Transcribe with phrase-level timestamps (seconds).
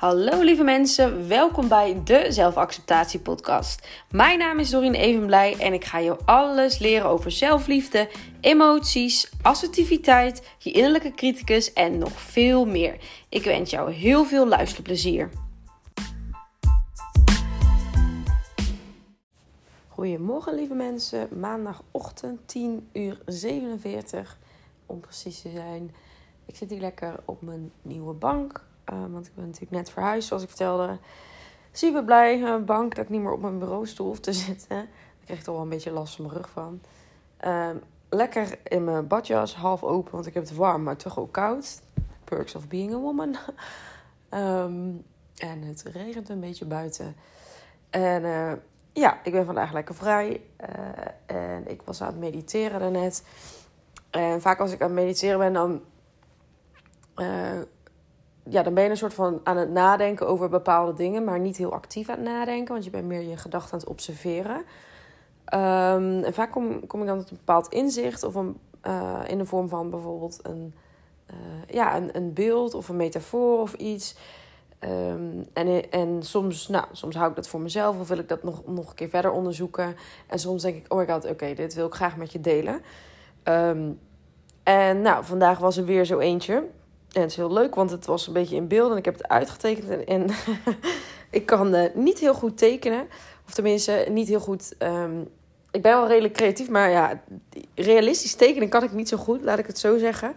[0.00, 3.88] Hallo lieve mensen, welkom bij de Zelfacceptatie Podcast.
[4.10, 8.08] Mijn naam is Dorien Evenblij en ik ga je alles leren over zelfliefde,
[8.40, 12.96] emoties, assertiviteit, je innerlijke criticus en nog veel meer.
[13.28, 15.30] Ik wens jou heel veel luisterplezier.
[19.88, 24.38] Goedemorgen lieve mensen, maandagochtend 10 uur 47
[24.86, 25.94] om precies te zijn.
[26.46, 30.28] Ik zit hier lekker op mijn nieuwe bank uh, want ik ben natuurlijk net verhuisd,
[30.28, 30.98] zoals ik vertelde.
[31.72, 32.40] Super blij.
[32.40, 34.68] Uh, bank dat ik niet meer op mijn bureaustoel hoef te zitten.
[34.68, 34.86] Daar
[35.24, 36.80] kreeg ik toch wel een beetje last van mijn rug van.
[37.44, 37.70] Uh,
[38.08, 41.82] lekker in mijn badjas, half open, want ik heb het warm, maar toch ook koud.
[42.24, 43.36] Perks of being a woman.
[44.30, 45.04] um,
[45.36, 47.16] en het regent een beetje buiten.
[47.90, 48.52] En uh,
[48.92, 50.40] ja, ik ben vandaag lekker vrij.
[51.26, 53.24] En ik was aan het mediteren daarnet.
[54.10, 55.82] En vaak als ik aan het mediteren ben, dan
[58.48, 61.56] ja, dan ben je een soort van aan het nadenken over bepaalde dingen, maar niet
[61.56, 64.56] heel actief aan het nadenken, want je bent meer je gedachten aan het observeren.
[65.54, 69.38] Um, en vaak kom, kom ik dan tot een bepaald inzicht of een, uh, in
[69.38, 70.74] de vorm van bijvoorbeeld een,
[71.30, 71.36] uh,
[71.74, 74.16] ja, een, een beeld of een metafoor of iets.
[74.80, 78.42] Um, en, en soms, nou, soms hou ik dat voor mezelf of wil ik dat
[78.42, 79.96] nog, nog een keer verder onderzoeken.
[80.26, 82.82] En soms denk ik, oh my god, oké, dit wil ik graag met je delen.
[83.44, 83.98] Um,
[84.62, 86.68] en nou, vandaag was er weer zo eentje.
[87.12, 89.14] En het is heel leuk, want het was een beetje in beeld en ik heb
[89.14, 89.88] het uitgetekend.
[89.88, 90.30] En, en
[91.40, 93.08] ik kan uh, niet heel goed tekenen.
[93.46, 94.74] Of tenminste, niet heel goed.
[94.78, 95.28] Um,
[95.70, 97.20] ik ben wel redelijk creatief, maar ja,
[97.74, 100.34] realistisch tekenen kan ik niet zo goed, laat ik het zo zeggen.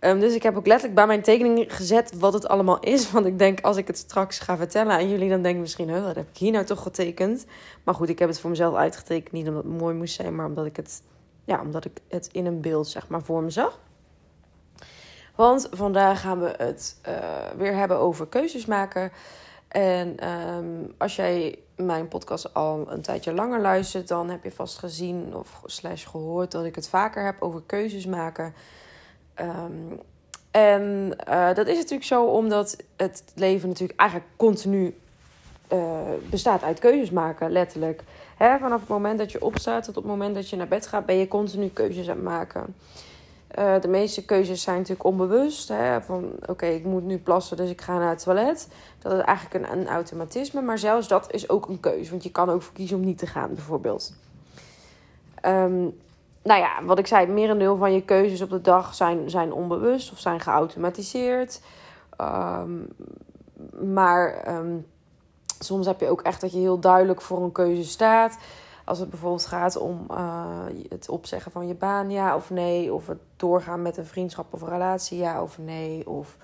[0.00, 3.10] Um, dus ik heb ook letterlijk bij mijn tekening gezet wat het allemaal is.
[3.10, 6.02] Want ik denk, als ik het straks ga vertellen aan jullie, dan denk ik misschien,
[6.02, 7.46] wat heb ik hier nou toch getekend?
[7.84, 9.32] Maar goed, ik heb het voor mezelf uitgetekend.
[9.32, 11.02] Niet omdat het mooi moest zijn, maar omdat ik het,
[11.44, 13.78] ja, omdat ik het in een beeld, zeg maar, voor me zag.
[15.40, 17.14] Want vandaag gaan we het uh,
[17.56, 19.12] weer hebben over keuzes maken.
[19.68, 24.78] En um, als jij mijn podcast al een tijdje langer luistert, dan heb je vast
[24.78, 28.54] gezien of slash gehoord dat ik het vaker heb over keuzes maken.
[29.40, 30.00] Um,
[30.50, 34.98] en uh, dat is natuurlijk zo omdat het leven natuurlijk eigenlijk continu
[35.72, 36.00] uh,
[36.30, 38.02] bestaat uit keuzes maken, letterlijk.
[38.36, 41.06] Hè, vanaf het moment dat je opstaat tot het moment dat je naar bed gaat,
[41.06, 42.74] ben je continu keuzes aan het maken.
[43.58, 45.68] Uh, de meeste keuzes zijn natuurlijk onbewust.
[45.68, 46.02] Hè?
[46.02, 48.68] Van oké, ik moet nu plassen, dus ik ga naar het toilet.
[48.98, 50.62] Dat is eigenlijk een, een, automatisme.
[50.62, 52.10] Maar zelfs dat is ook een keuze.
[52.10, 54.14] Want je kan ook voor kiezen om niet te gaan, bijvoorbeeld.
[55.46, 55.98] Um,
[56.42, 60.12] nou ja, wat ik zei, merendeel van je keuzes op de dag zijn, zijn onbewust
[60.12, 61.60] of zijn geautomatiseerd.
[62.20, 62.88] Um,
[63.94, 64.86] maar um,
[65.58, 68.38] soms heb je ook echt dat je heel duidelijk voor een keuze staat.
[68.90, 70.44] Als het bijvoorbeeld gaat om uh,
[70.88, 72.92] het opzeggen van je baan, ja of nee.
[72.92, 76.08] Of het doorgaan met een vriendschap of relatie, ja of nee.
[76.08, 76.36] Of,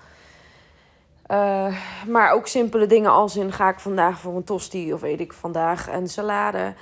[1.31, 1.75] uh,
[2.07, 5.33] maar ook simpele dingen als in ga ik vandaag voor een tosti of eet ik
[5.33, 6.73] vandaag een salade.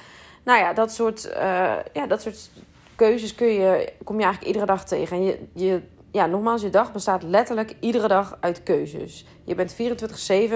[0.43, 2.49] Nou ja, dat soort, uh, ja, dat soort
[2.95, 5.17] keuzes kun je, kom je eigenlijk iedere dag tegen.
[5.17, 9.25] En je, je, ja, nogmaals, je dag bestaat letterlijk iedere dag uit keuzes.
[9.43, 9.77] Je bent 24-7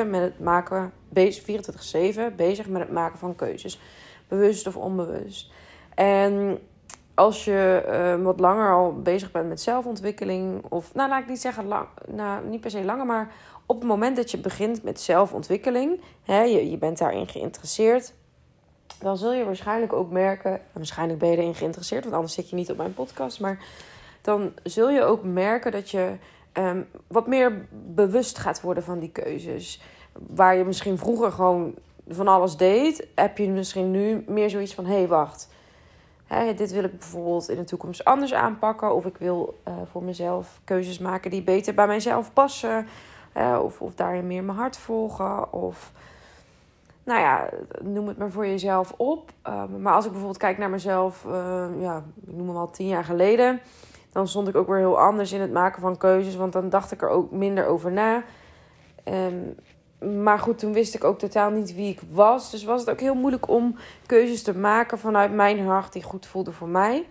[0.08, 1.22] met het maken, 24-7
[2.36, 3.80] bezig met het maken van keuzes
[4.30, 5.52] bewust of onbewust.
[5.96, 6.60] En
[7.14, 7.86] als je
[8.18, 11.88] uh, wat langer al bezig bent met zelfontwikkeling, of nou laat ik niet zeggen lang,
[12.08, 13.32] nou, niet per se langer, maar
[13.66, 18.14] op het moment dat je begint met zelfontwikkeling, hè, je, je bent daarin geïnteresseerd,
[19.00, 22.50] dan zul je waarschijnlijk ook merken, en waarschijnlijk ben je erin geïnteresseerd, want anders zit
[22.50, 23.60] je niet op mijn podcast, maar
[24.22, 26.12] dan zul je ook merken dat je
[26.54, 29.82] um, wat meer bewust gaat worden van die keuzes.
[30.28, 31.76] Waar je misschien vroeger gewoon
[32.10, 35.50] van alles deed, heb je misschien nu meer zoiets van: hé, hey, wacht.
[36.28, 38.96] Hè, dit wil ik bijvoorbeeld in de toekomst anders aanpakken.
[38.96, 42.88] Of ik wil uh, voor mezelf keuzes maken die beter bij mijzelf passen.
[43.62, 45.54] Of, of daarin meer mijn hart volgen.
[45.54, 45.92] Of
[47.04, 47.50] nou ja,
[47.82, 49.32] noem het maar voor jezelf op.
[49.48, 51.26] Uh, maar als ik bijvoorbeeld kijk naar mezelf,
[51.80, 53.60] ja, ik noem hem al tien jaar geleden.
[54.12, 56.36] Dan stond ik ook weer heel anders in het maken van keuzes.
[56.36, 58.24] Want dan dacht ik er ook minder over na.
[59.06, 59.56] Um,
[60.00, 62.52] maar goed, toen wist ik ook totaal niet wie ik was.
[62.52, 63.76] Dus was het ook heel moeilijk om
[64.06, 67.06] keuzes te maken vanuit mijn hart die goed voelde voor mij.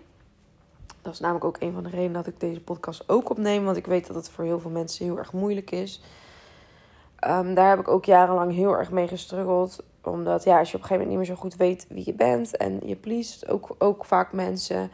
[1.01, 3.63] Dat is namelijk ook een van de redenen dat ik deze podcast ook opneem.
[3.63, 6.01] Want ik weet dat het voor heel veel mensen heel erg moeilijk is.
[7.27, 9.83] Um, daar heb ik ook jarenlang heel erg mee gestruggeld.
[10.03, 12.13] Omdat ja, als je op een gegeven moment niet meer zo goed weet wie je
[12.13, 12.57] bent.
[12.57, 14.91] En je pleest ook, ook vaak mensen.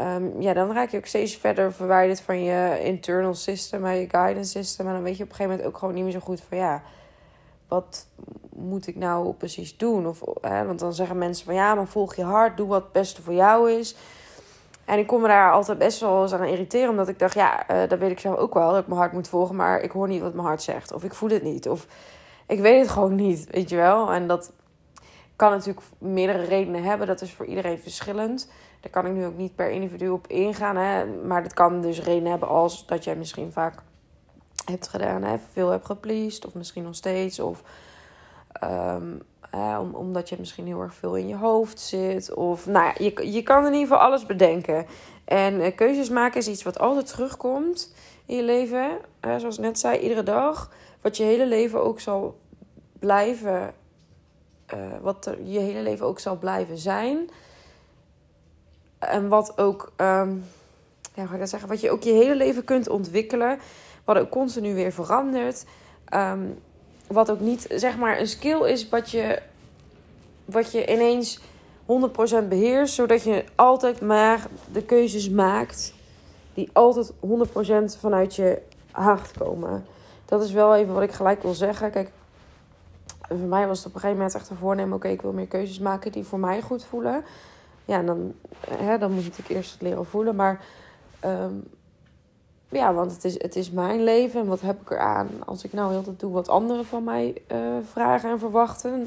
[0.00, 3.84] Um, ja, dan raak je ook steeds verder verwijderd van je internal system.
[3.84, 4.86] En je guidance system.
[4.86, 6.58] En dan weet je op een gegeven moment ook gewoon niet meer zo goed van
[6.58, 6.82] ja
[7.68, 8.06] wat
[8.50, 10.06] moet ik nou precies doen?
[10.06, 12.92] Of, hè, want dan zeggen mensen van ja, maar volg je hart, doe wat het
[12.92, 13.96] beste voor jou is.
[14.88, 16.90] En ik kon me daar altijd best wel eens aan irriteren.
[16.90, 18.70] Omdat ik dacht, ja, uh, dat weet ik zelf ook wel.
[18.70, 19.56] Dat ik mijn hart moet volgen.
[19.56, 20.92] Maar ik hoor niet wat mijn hart zegt.
[20.92, 21.68] Of ik voel het niet.
[21.68, 21.86] Of
[22.46, 24.12] ik weet het gewoon niet, weet je wel.
[24.12, 24.52] En dat
[25.36, 27.06] kan natuurlijk meerdere redenen hebben.
[27.06, 28.50] Dat is voor iedereen verschillend.
[28.80, 30.76] Daar kan ik nu ook niet per individu op ingaan.
[30.76, 31.06] Hè.
[31.06, 33.82] Maar dat kan dus redenen hebben als dat jij misschien vaak
[34.68, 35.22] hebt gedaan.
[35.22, 35.36] Hè.
[35.52, 36.46] Veel hebt gepleased.
[36.46, 37.40] Of misschien nog steeds.
[37.40, 37.62] Of
[39.52, 42.34] om, omdat je misschien heel erg veel in je hoofd zit.
[42.34, 44.86] Of nou ja, je, je kan in ieder geval alles bedenken.
[45.24, 47.94] En uh, keuzes maken is iets wat altijd terugkomt
[48.26, 48.98] in je leven.
[49.20, 50.70] Zoals ik net zei, iedere dag.
[51.00, 52.38] Wat je hele leven ook zal
[52.98, 53.74] blijven.
[54.74, 57.30] Uh, wat je hele leven ook zal blijven zijn.
[58.98, 60.44] En wat ook, um,
[61.14, 61.68] ga ik dat zeggen?
[61.68, 63.58] Wat je ook je hele leven kunt ontwikkelen.
[64.08, 65.64] Wat ook continu weer verandert.
[66.14, 66.58] Um,
[67.06, 69.42] wat ook niet zeg maar een skill is wat je,
[70.44, 71.42] wat je ineens 100%
[72.48, 75.94] beheerst, zodat je altijd maar de keuzes maakt
[76.54, 79.84] die altijd 100% vanuit je hart komen.
[80.24, 81.90] Dat is wel even wat ik gelijk wil zeggen.
[81.90, 82.10] Kijk,
[83.28, 85.46] voor mij was het op een gegeven moment echt een voornemen: oké, ik wil meer
[85.46, 87.24] keuzes maken die voor mij goed voelen.
[87.84, 88.34] Ja, dan,
[88.68, 90.36] hè, dan moet ik eerst leren voelen.
[90.36, 90.60] Maar
[91.24, 91.64] um,
[92.68, 95.72] ja, want het is, het is mijn leven en wat heb ik eraan als ik
[95.72, 99.06] nou heel tijd doe wat anderen van mij uh, vragen en verwachten.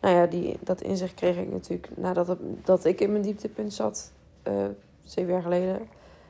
[0.00, 4.12] Nou ja, die, dat inzicht kreeg ik natuurlijk nadat dat ik in mijn dieptepunt zat,
[4.48, 4.54] uh,
[5.04, 5.78] zeven jaar geleden.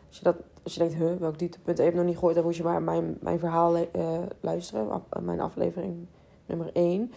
[0.09, 2.45] Als je, dat, als je denkt, huh, welk dieptepunt heb je nog niet gehoord, dan
[2.45, 3.87] moet je maar mijn, mijn verhaal uh,
[4.41, 6.07] luisteren, mijn aflevering
[6.47, 7.13] nummer 1.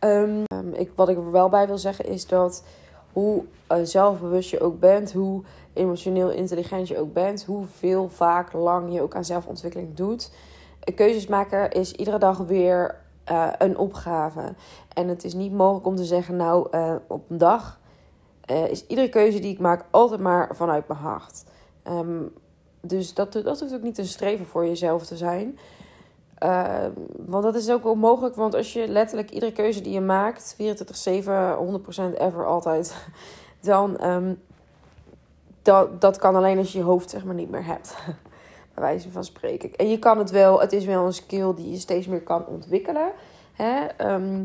[0.00, 2.64] Um, ehm, ik, wat ik er wel bij wil zeggen is dat
[3.12, 3.44] hoe
[3.82, 9.14] zelfbewust je ook bent, hoe emotioneel intelligent je ook bent, hoeveel vaak lang je ook
[9.14, 10.30] aan zelfontwikkeling doet.
[10.94, 13.00] Keuzes maken is iedere dag weer
[13.30, 14.54] uh, een opgave.
[14.94, 17.80] En het is niet mogelijk om te zeggen, nou, uh, op een dag
[18.50, 21.44] uh, is iedere keuze die ik maak altijd maar vanuit mijn hart.
[21.88, 22.32] Um,
[22.80, 25.58] dus dat, dat hoeft ook niet een streven voor jezelf te zijn.
[27.26, 30.56] want dat is ook onmogelijk, want als je letterlijk iedere keuze die je maakt, 24-7,
[30.56, 30.62] 100%
[32.18, 32.94] ever, altijd,
[33.60, 34.38] dan um,
[35.62, 37.96] dat, dat kan alleen als je je hoofd zeg maar niet meer hebt.
[38.74, 39.76] Bij wijze van spreken.
[39.76, 42.46] En je kan het wel, het is wel een skill die je steeds meer kan
[42.46, 43.12] ontwikkelen.
[43.52, 43.86] Hè?
[43.96, 44.44] Ehm,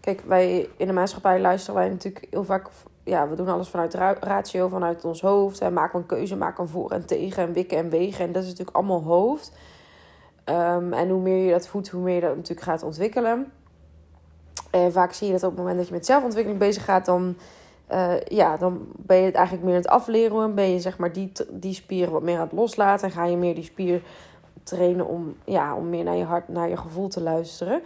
[0.00, 2.68] kijk, wij in de maatschappij luisteren wij natuurlijk heel vaak.
[3.04, 5.60] Ja, we doen alles vanuit ratio, vanuit ons hoofd.
[5.60, 5.70] Hè?
[5.70, 8.24] Maken een keuze, maken een voor en tegen en wikken en wegen.
[8.24, 9.52] En dat is natuurlijk allemaal hoofd.
[10.44, 13.52] Um, en hoe meer je dat voedt, hoe meer je dat natuurlijk gaat ontwikkelen.
[14.70, 17.36] En vaak zie je dat op het moment dat je met zelfontwikkeling bezig gaat, dan
[17.92, 20.54] uh, ja, dan ben je het eigenlijk meer aan het afleren.
[20.54, 23.06] Ben je zeg maar die, die spieren wat meer aan het loslaten.
[23.06, 24.02] En ga je meer die spier
[24.62, 27.82] trainen om, ja, om meer naar je hart, naar je gevoel te luisteren.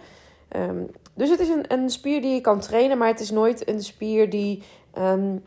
[0.55, 3.67] Um, dus het is een, een spier die je kan trainen, maar het is nooit
[3.67, 4.63] een spier die
[4.97, 5.43] um,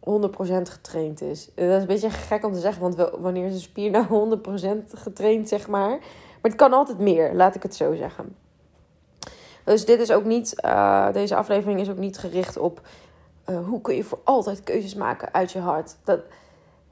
[0.00, 0.22] ehm,
[0.62, 1.50] 100% getraind is.
[1.54, 4.90] Dat is een beetje gek om te zeggen, want wanneer is een spier nou 100%
[4.94, 5.88] getraind, zeg maar.
[5.88, 8.36] Maar het kan altijd meer, laat ik het zo zeggen.
[9.64, 12.80] Dus dit is ook niet, uh, deze aflevering is ook niet gericht op
[13.48, 15.96] uh, hoe kun je voor altijd keuzes maken uit je hart?
[16.04, 16.20] Dat,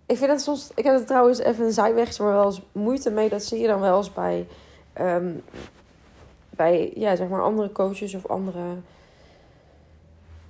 [0.06, 3.10] ik vind dat soms, ik heb het trouwens even een zijweg, maar wel eens moeite
[3.10, 3.28] mee.
[3.28, 4.46] Dat zie je dan wel eens bij,
[5.00, 5.42] um,
[6.50, 8.76] bij ja, zeg maar andere coaches of andere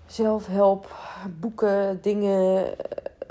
[0.07, 0.91] zelfhelp,
[1.41, 2.75] boeken, dingen,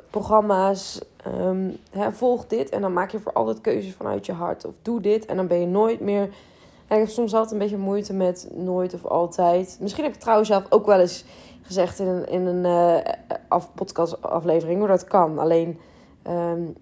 [0.10, 1.02] programma's.
[1.28, 4.66] Um, hè, volg dit en dan maak je voor altijd keuzes vanuit je hart.
[4.66, 6.30] Of doe dit en dan ben je nooit meer.
[6.88, 9.78] En ik heb soms altijd een beetje moeite met nooit of altijd.
[9.80, 11.26] Misschien heb ik trouwens zelf ook wel eens
[11.72, 13.14] gezegd in een, in een uh,
[13.48, 15.40] af, podcastaflevering hoe dat kan.
[15.40, 15.80] Alleen,
[16.28, 16.76] um,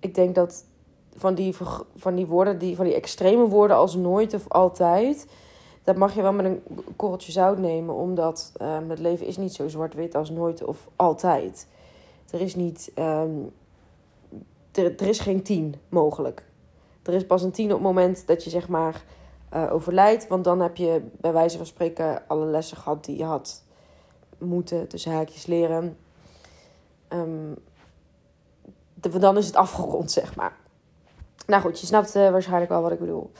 [0.00, 0.64] ik denk dat
[1.16, 1.56] van die,
[1.96, 5.26] van die woorden, die, van die extreme woorden als nooit of altijd,
[5.84, 6.62] dat mag je wel met een
[6.96, 7.94] korreltje zout nemen.
[7.94, 11.66] Omdat um, het leven is niet zo zwart-wit als nooit of altijd.
[12.30, 13.52] Er is niet, um,
[14.72, 16.44] er, is geen tien mogelijk.
[17.02, 19.04] Er is pas een tien op het moment dat je zeg maar
[19.54, 20.28] uh, overlijdt.
[20.28, 23.62] Want dan heb je bij wijze van spreken alle lessen gehad die je had
[24.44, 25.96] moeten, tussen haakjes, leren.
[27.08, 27.54] Um,
[29.20, 30.56] dan is het afgerond, zeg maar.
[31.46, 33.30] Nou goed, je snapt uh, waarschijnlijk wel wat ik bedoel.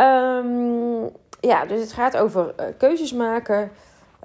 [0.00, 3.70] Um, ja, dus het gaat over uh, keuzes maken.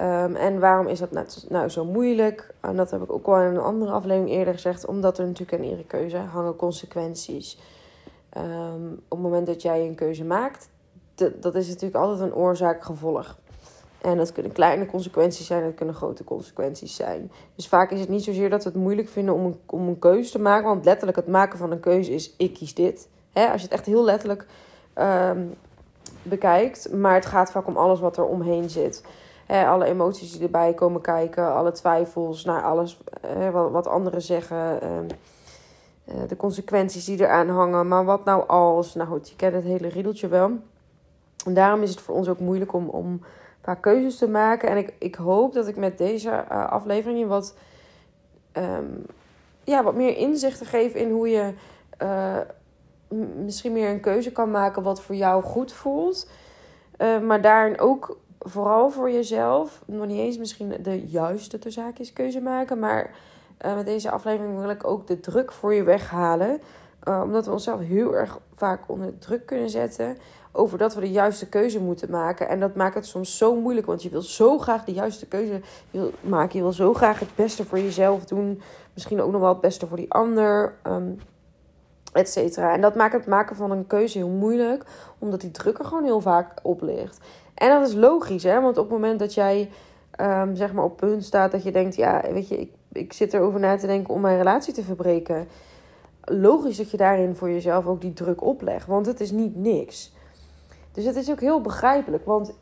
[0.01, 1.11] Um, en waarom is dat
[1.49, 2.53] nou, zo moeilijk?
[2.59, 4.85] En dat heb ik ook al in een andere aflevering eerder gezegd.
[4.85, 7.59] Omdat er natuurlijk aan iedere keuze hangen consequenties.
[8.33, 10.69] Op het moment dat jij een keuze maakt,
[11.15, 13.37] dat is natuurlijk altijd een oorzaak-gevolg.
[14.01, 17.31] En dat kunnen kleine consequenties zijn, dat kunnen grote consequenties zijn.
[17.55, 19.99] Dus vaak is het niet zozeer dat we het moeilijk vinden om een, om een
[19.99, 20.67] keuze te maken.
[20.67, 23.07] Want letterlijk het maken van een keuze is, ik kies dit.
[23.33, 24.45] Hè, als je het echt heel letterlijk
[24.95, 25.53] um,
[26.23, 26.93] bekijkt.
[26.93, 29.03] Maar het gaat vaak om alles wat er omheen zit.
[29.45, 32.99] Hè, alle emoties die erbij komen kijken, alle twijfels, naar alles
[33.51, 34.81] wat, wat anderen zeggen.
[34.81, 35.05] Ehm,
[36.05, 37.87] eh, de consequenties die eraan hangen.
[37.87, 38.95] Maar wat nou als?
[38.95, 40.51] Nou goed, je kent het hele riedeltje wel.
[41.45, 43.21] En daarom is het voor ons ook moeilijk om, om
[43.75, 44.69] keuzes te maken.
[44.69, 47.55] En ik, ik hoop dat ik met deze uh, aflevering wat,
[48.53, 49.05] um,
[49.63, 51.53] ja, wat meer inzichten geef in hoe je
[52.01, 52.37] uh,
[53.45, 56.29] misschien meer een keuze kan maken wat voor jou goed voelt.
[56.97, 62.41] Uh, maar daarin ook vooral voor jezelf, nog niet eens misschien de juiste zaakjes keuze
[62.41, 63.15] maken, maar
[63.75, 66.61] met deze aflevering wil ik ook de druk voor je weghalen.
[67.05, 70.17] Omdat we onszelf heel erg vaak onder druk kunnen zetten
[70.51, 72.47] over dat we de juiste keuze moeten maken.
[72.47, 75.61] En dat maakt het soms zo moeilijk, want je wil zo graag de juiste keuze
[76.21, 76.57] maken.
[76.57, 78.61] Je wil zo graag het beste voor jezelf doen.
[78.93, 80.73] Misschien ook nog wel het beste voor die ander.
[80.87, 81.19] Um,
[82.13, 82.73] et cetera.
[82.73, 84.83] En dat maakt het maken van een keuze heel moeilijk,
[85.19, 87.19] omdat die druk er gewoon heel vaak op ligt.
[87.53, 88.61] En dat is logisch, hè?
[88.61, 89.69] Want op het moment dat jij
[90.21, 93.33] um, zeg maar op punt staat dat je denkt, ja, weet je, ik, ik zit
[93.33, 95.47] erover na te denken om mijn relatie te verbreken.
[96.23, 100.13] Logisch dat je daarin voor jezelf ook die druk oplegt, want het is niet niks.
[100.91, 102.57] Dus het is ook heel begrijpelijk, want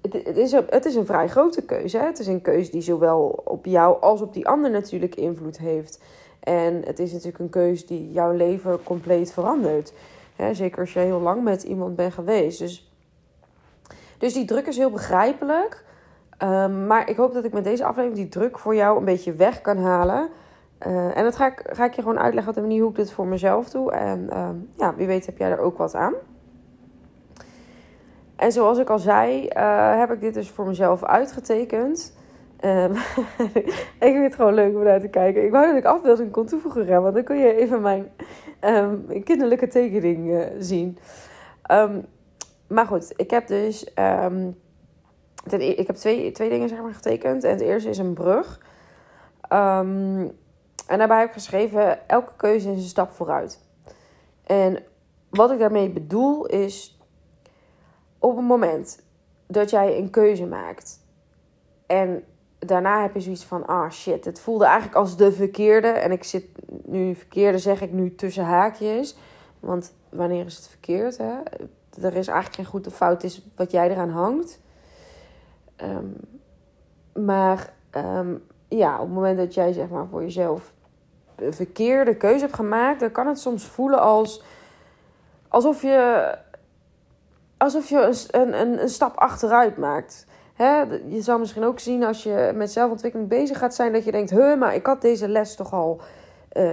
[0.00, 1.98] het, is, het is een vrij grote keuze.
[1.98, 2.04] Hè?
[2.04, 6.00] Het is een keuze die zowel op jou als op die ander natuurlijk invloed heeft.
[6.40, 9.92] En het is natuurlijk een keuze die jouw leven compleet verandert.
[10.36, 10.54] Hè?
[10.54, 12.58] Zeker als je heel lang met iemand bent geweest.
[12.58, 12.92] Dus,
[14.18, 15.84] dus die druk is heel begrijpelijk.
[16.38, 19.32] Um, maar ik hoop dat ik met deze aflevering die druk voor jou een beetje
[19.32, 20.28] weg kan halen.
[20.86, 22.96] Uh, en dat ga ik, ga ik je gewoon uitleggen op de manier hoe ik
[22.96, 23.92] dit voor mezelf doe.
[23.92, 26.14] En um, ja, wie weet heb jij er ook wat aan.
[28.42, 32.16] En zoals ik al zei, uh, heb ik dit dus voor mezelf uitgetekend.
[32.64, 32.92] Um,
[34.06, 35.44] ik vind het gewoon leuk om naar te kijken.
[35.44, 38.12] Ik wou dat ik afbeelding kon toevoegen, want dan kun je even mijn
[38.60, 40.98] um, kinderlijke tekening uh, zien.
[41.70, 42.06] Um,
[42.68, 47.44] maar goed, ik heb dus e-, ik heb twee, twee dingen zeg maar, getekend.
[47.44, 48.60] En het eerste is een brug.
[49.48, 50.34] en
[50.86, 53.60] daarbij heb ik geschreven: elke keuze is een stap vooruit.
[54.46, 54.82] En
[55.30, 57.01] wat ik daarmee bedoel is
[58.22, 59.02] op het moment
[59.46, 61.00] dat jij een keuze maakt
[61.86, 62.24] en
[62.58, 65.88] daarna heb je zoiets van: ah shit, het voelde eigenlijk als de verkeerde.
[65.88, 66.44] En ik zit
[66.84, 69.16] nu verkeerde, zeg ik nu tussen haakjes.
[69.60, 71.18] Want wanneer is het verkeerd?
[71.18, 71.32] Hè?
[72.00, 74.60] Er is eigenlijk geen goed of fout, is wat jij eraan hangt.
[75.82, 76.16] Um,
[77.24, 80.72] maar um, ja, op het moment dat jij zeg maar voor jezelf
[81.36, 84.42] een verkeerde keuze hebt gemaakt, dan kan het soms voelen als
[85.48, 86.34] alsof je
[87.62, 90.26] alsof je een, een, een stap achteruit maakt.
[90.54, 90.80] Hè?
[91.06, 94.30] Je zou misschien ook zien als je met zelfontwikkeling bezig gaat zijn, dat je denkt:
[94.30, 96.00] Huh, maar ik had deze les toch al
[96.56, 96.72] uh,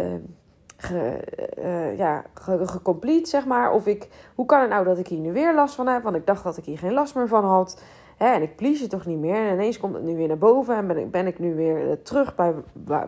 [0.78, 3.72] ge, ja, gecomplete, zeg maar.
[3.72, 6.04] Of ik, hoe kan het nou dat ik hier nu weer last van heb?
[6.04, 7.82] Want ik dacht dat ik hier geen last meer van had.
[8.18, 8.28] Hè?
[8.28, 9.48] En ik please je toch niet meer.
[9.48, 11.88] En ineens komt het nu weer naar boven en ben ik, ben ik nu weer
[11.88, 12.54] uh, terug bij,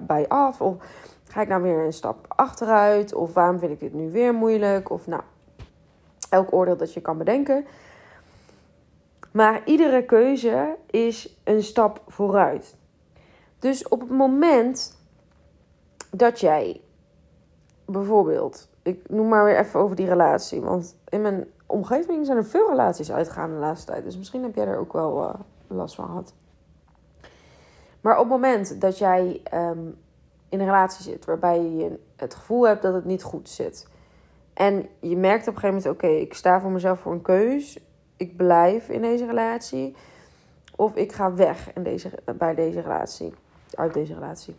[0.02, 0.62] bij af.
[0.62, 0.76] Of
[1.28, 3.14] ga ik nou weer een stap achteruit?
[3.14, 4.90] Of waarom vind ik dit nu weer moeilijk?
[4.90, 5.22] Of nou,
[6.32, 7.66] elk oordeel dat je kan bedenken.
[9.32, 12.76] Maar iedere keuze is een stap vooruit.
[13.60, 14.98] Dus op het moment
[16.12, 16.82] dat jij
[17.86, 22.46] bijvoorbeeld, ik noem maar weer even over die relatie, want in mijn omgeving zijn er
[22.46, 24.04] veel relaties uitgegaan de laatste tijd.
[24.04, 25.34] Dus misschien heb jij er ook wel uh,
[25.68, 26.34] last van gehad.
[28.02, 29.98] Maar op het moment dat jij um,
[30.50, 33.88] in een relatie zit waarbij je het gevoel hebt dat het niet goed zit,
[34.54, 37.78] en je merkt op een gegeven moment: oké, ik sta voor mezelf voor een keus.
[38.18, 39.96] Ik blijf in deze relatie.
[40.76, 43.34] Of ik ga weg in deze, bij deze relatie.
[43.76, 44.56] Uit deze relatie.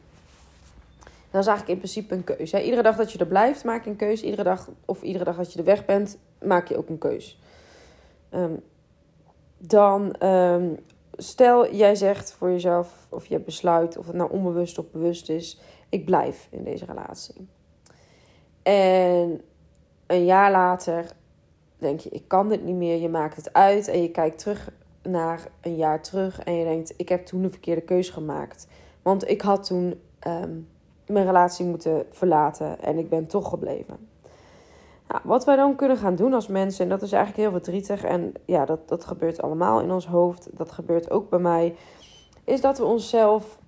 [1.31, 2.57] Dat is eigenlijk in principe een keuze.
[2.57, 2.63] Hè?
[2.63, 4.25] Iedere dag dat je er blijft, maak je een keuze.
[4.25, 7.41] Iedere dag, of iedere dag dat je er weg bent, maak je ook een keus.
[8.35, 8.63] Um,
[9.59, 10.79] dan um,
[11.17, 15.61] stel jij zegt voor jezelf, of je besluit, of het nou onbewust of bewust is,
[15.89, 17.49] ik blijf in deze relatie.
[18.63, 19.41] En
[20.07, 21.13] een jaar later
[21.79, 23.01] denk je, ik kan dit niet meer.
[23.01, 24.71] Je maakt het uit en je kijkt terug
[25.03, 28.67] naar een jaar terug en je denkt, ik heb toen een verkeerde keuze gemaakt.
[29.03, 30.69] Want ik had toen um,
[31.07, 34.09] mijn relatie moeten verlaten en ik ben toch gebleven.
[35.09, 38.05] Nou, wat wij dan kunnen gaan doen als mensen, en dat is eigenlijk heel verdrietig
[38.05, 41.75] en ja, dat, dat gebeurt allemaal in ons hoofd, dat gebeurt ook bij mij,
[42.45, 43.59] is dat we onszelf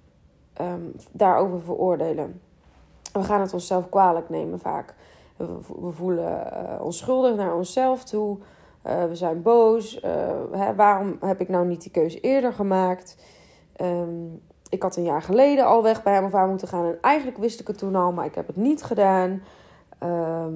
[0.61, 2.41] um, daarover veroordelen.
[3.13, 4.95] We gaan het onszelf kwalijk nemen vaak.
[5.37, 8.39] We voelen uh, ons schuldig naar onszelf toe.
[8.87, 10.05] Uh, we zijn boos.
[10.05, 10.11] Uh,
[10.53, 13.17] hè, waarom heb ik nou niet die keuze eerder gemaakt?
[13.81, 16.85] Um, ik had een jaar geleden al weg bij hem of haar moeten gaan.
[16.85, 19.43] En eigenlijk wist ik het toen al, maar ik heb het niet gedaan.
[19.99, 20.53] Ehm,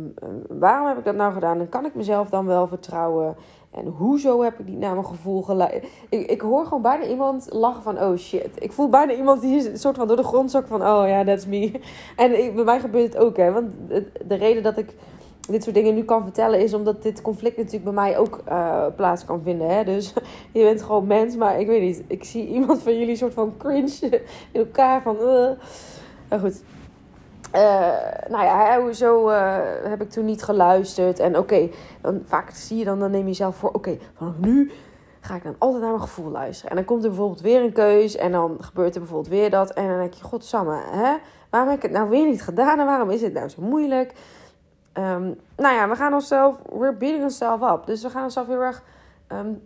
[0.48, 1.60] waarom heb ik dat nou gedaan?
[1.60, 3.36] En kan ik mezelf dan wel vertrouwen?
[3.78, 5.84] En hoezo heb ik niet naar mijn gevoel geleid?
[6.08, 8.50] Ik, ik hoor gewoon bijna iemand lachen van, oh shit.
[8.58, 11.24] Ik voel bijna iemand die een soort van door de grond zakt van, oh ja,
[11.24, 11.70] that's me.
[12.16, 13.52] En bij mij gebeurt het ook, hè.
[13.52, 13.72] Want
[14.26, 14.94] de reden dat ik
[15.48, 18.86] dit soort dingen nu kan vertellen, is omdat dit conflict natuurlijk bij mij ook uh,
[18.96, 19.68] plaats kan vinden.
[19.68, 19.84] Hè?
[19.84, 20.12] Dus
[20.52, 22.02] je bent gewoon mens, maar ik weet niet.
[22.06, 25.16] Ik zie iemand van jullie soort van cringe in elkaar van.
[25.16, 25.50] Uh.
[26.28, 26.62] Nou goed.
[27.54, 27.60] Uh,
[28.28, 29.28] nou ja, hoezo
[29.88, 31.18] heb ik toen niet geluisterd.
[31.18, 31.68] En oké,
[32.00, 34.70] dan vaak zie je dan, dan neem je jezelf voor, oké, vanaf nu
[35.20, 36.70] ga ik dan altijd naar mijn gevoel luisteren.
[36.70, 39.70] En dan komt er bijvoorbeeld weer een keus en dan gebeurt er bijvoorbeeld weer dat.
[39.70, 41.16] En dan denk je, godsamme, hè?
[41.50, 44.12] waarom heb ik het nou weer niet gedaan en waarom is het nou zo moeilijk?
[44.94, 47.86] Um, nou ja, we gaan onszelf, we're beating onszelf up.
[47.86, 48.82] Dus we gaan onszelf heel erg
[49.28, 49.62] um,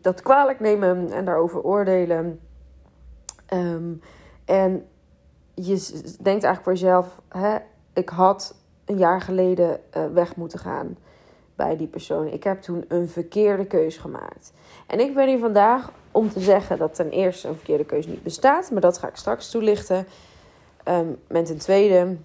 [0.00, 2.40] dat kwalijk nemen en daarover oordelen.
[3.54, 4.00] Um,
[4.44, 4.86] en
[5.66, 7.56] je denkt eigenlijk voor jezelf, hè,
[7.92, 10.96] ik had een jaar geleden uh, weg moeten gaan
[11.56, 12.26] bij die persoon.
[12.26, 14.52] Ik heb toen een verkeerde keus gemaakt.
[14.86, 18.22] En ik ben hier vandaag om te zeggen dat ten eerste een verkeerde keus niet
[18.22, 20.06] bestaat, maar dat ga ik straks toelichten.
[20.84, 22.16] Um, met ten tweede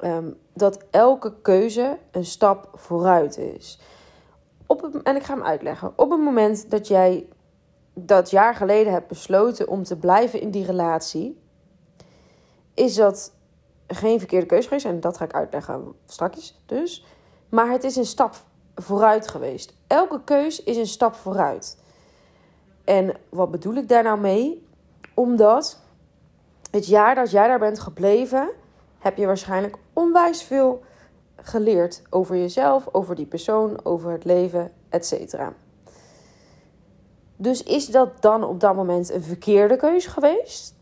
[0.00, 3.80] um, dat elke keuze een stap vooruit is.
[4.66, 5.92] Op en ik ga hem uitleggen.
[5.96, 7.26] Op het moment dat jij
[7.94, 11.38] dat jaar geleden hebt besloten om te blijven in die relatie,
[12.78, 13.32] is dat
[13.86, 14.86] geen verkeerde keuze geweest.
[14.86, 17.04] En dat ga ik uitleggen straks dus.
[17.48, 18.34] Maar het is een stap
[18.74, 19.74] vooruit geweest.
[19.86, 21.78] Elke keus is een stap vooruit.
[22.84, 24.66] En wat bedoel ik daar nou mee?
[25.14, 25.80] Omdat
[26.70, 28.50] het jaar dat jij daar bent gebleven,
[28.98, 30.82] heb je waarschijnlijk onwijs veel
[31.36, 35.34] geleerd over jezelf, over die persoon, over het leven, etc.
[37.36, 40.74] Dus is dat dan op dat moment een verkeerde keus geweest?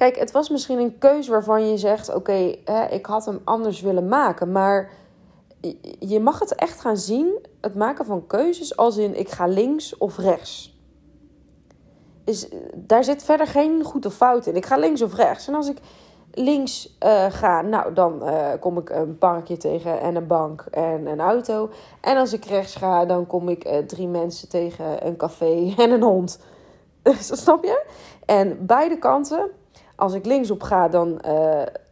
[0.00, 2.54] Kijk, het was misschien een keuze waarvan je zegt: Oké,
[2.90, 4.52] ik had hem anders willen maken.
[4.52, 4.90] Maar
[5.98, 9.96] je mag het echt gaan zien, het maken van keuzes, als in ik ga links
[9.98, 10.78] of rechts.
[12.24, 14.56] Is, daar zit verder geen goed of fout in.
[14.56, 15.48] Ik ga links of rechts.
[15.48, 15.78] En als ik
[16.32, 21.06] links uh, ga, nou dan uh, kom ik een parkje tegen en een bank en
[21.06, 21.70] een auto.
[22.00, 25.90] En als ik rechts ga, dan kom ik uh, drie mensen tegen, een café en
[25.90, 26.38] een hond.
[27.20, 27.84] Snap je?
[28.26, 29.50] En beide kanten,
[30.00, 31.20] als ik links op ga, dan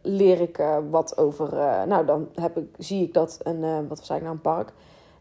[0.01, 1.53] leer ik wat over.
[1.87, 4.73] nou, dan heb ik, zie ik dat een, wat zei ik nou, een park.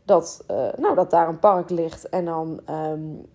[0.05, 0.45] Dat,
[0.77, 2.61] nou, dat daar een park ligt en dan.
[2.71, 3.27] Um,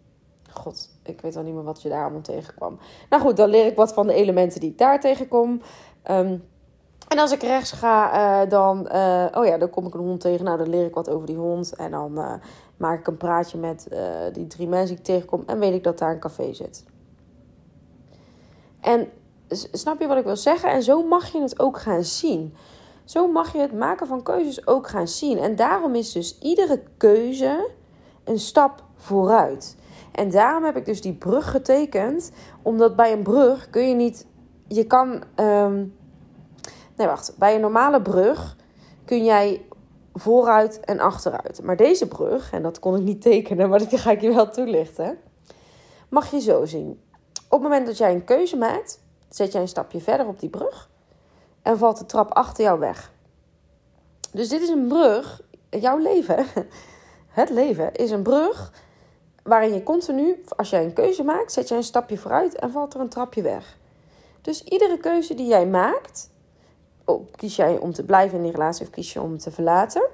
[0.50, 2.80] God, ik weet al niet meer wat je daar allemaal tegenkwam.
[3.10, 5.62] Nou goed, dan leer ik wat van de elementen die ik daar tegenkom.
[6.12, 6.44] Um,
[7.08, 8.80] en als ik rechts ga, dan,
[9.36, 10.46] oh ja, dan kom ik een hond tegen.
[10.46, 11.76] Nou, dan leer ik wat over die hond.
[11.76, 12.39] En dan
[12.78, 13.88] maak ik een praatje met
[14.34, 15.44] die drie mensen die ik tegenkom.
[15.46, 16.86] En weet ik dat daar een café zit.
[18.80, 19.08] En
[19.56, 20.70] snap je wat ik wil zeggen?
[20.70, 22.56] En zo mag je het ook gaan zien.
[23.06, 25.38] Zo mag je het maken van keuzes ook gaan zien.
[25.38, 27.70] En daarom is dus iedere keuze
[28.24, 29.76] een stap vooruit.
[30.12, 32.32] En daarom heb ik dus die brug getekend.
[32.62, 34.26] Omdat bij een brug kun je niet.
[34.68, 35.24] Je kan.
[35.36, 35.86] Ehm,
[36.96, 37.36] nee, wacht.
[37.38, 38.58] Bij een normale brug
[39.06, 39.66] kun jij
[40.13, 41.62] vooruit en achteruit.
[41.63, 44.50] Maar deze brug, en dat kon ik niet tekenen, maar dat ga ik je wel
[44.50, 45.18] toelichten.
[46.10, 47.02] Mag je zo zien.
[47.50, 49.03] Op het moment dat jij een keuze maakt,
[49.36, 50.89] zet jij een stapje verder op die brug.
[51.62, 53.12] En valt de trap achter jou weg.
[54.32, 55.41] Dus dit is een brug.
[55.69, 56.46] Jouw leven,
[57.28, 58.72] het leven, is een brug
[59.43, 62.93] waarin je continu, als jij een keuze maakt, zet jij een stapje vooruit en valt
[62.93, 63.78] er een trapje weg.
[64.41, 66.30] Dus iedere keuze die jij maakt,
[67.06, 70.10] oh, kies jij om te blijven in die relatie of kies je om te verlaten,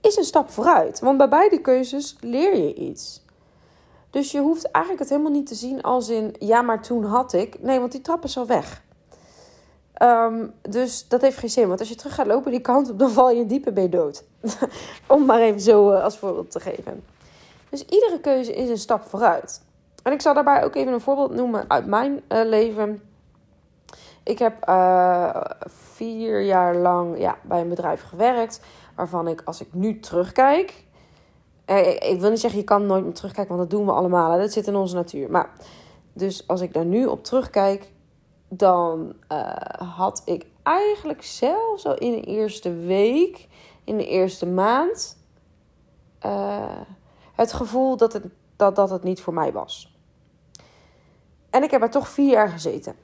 [0.00, 1.00] is een stap vooruit.
[1.00, 3.21] Want bij beide keuzes leer je iets.
[4.12, 7.32] Dus je hoeft eigenlijk het helemaal niet te zien als in, ja, maar toen had
[7.32, 7.62] ik.
[7.62, 8.82] Nee, want die trap is al weg.
[9.92, 11.68] Ehm, dus dat heeft geen zin.
[11.68, 13.90] Want als je terug gaat lopen die kant op, dan val je in diepe ben
[13.90, 14.24] dood.
[15.06, 17.04] Om maar even zo uh, als voorbeeld te geven.
[17.68, 19.62] Dus iedere keuze is een stap vooruit.
[20.02, 23.02] En ik zal daarbij ook even een voorbeeld noemen uit mijn uh, leven.
[24.22, 25.40] Ik heb uh,
[25.94, 28.60] vier jaar lang ja, bij een bedrijf gewerkt.
[28.94, 30.84] Waarvan ik, als ik nu terugkijk.
[31.64, 34.30] Eh, ik wil niet zeggen, je kan nooit meer terugkijken, want dat doen we allemaal.
[34.32, 34.38] Hè?
[34.38, 35.30] Dat zit in onze natuur.
[35.30, 35.52] Maar
[36.12, 37.90] dus als ik daar nu op terugkijk.
[38.54, 39.52] Dan uh,
[39.96, 43.48] had ik eigenlijk zelfs al in de eerste week,
[43.84, 45.16] in de eerste maand
[47.34, 48.24] het gevoel dat het,
[48.56, 49.96] dat, dat het niet voor mij was.
[51.50, 52.94] En ik heb er toch vier jaar gezeten.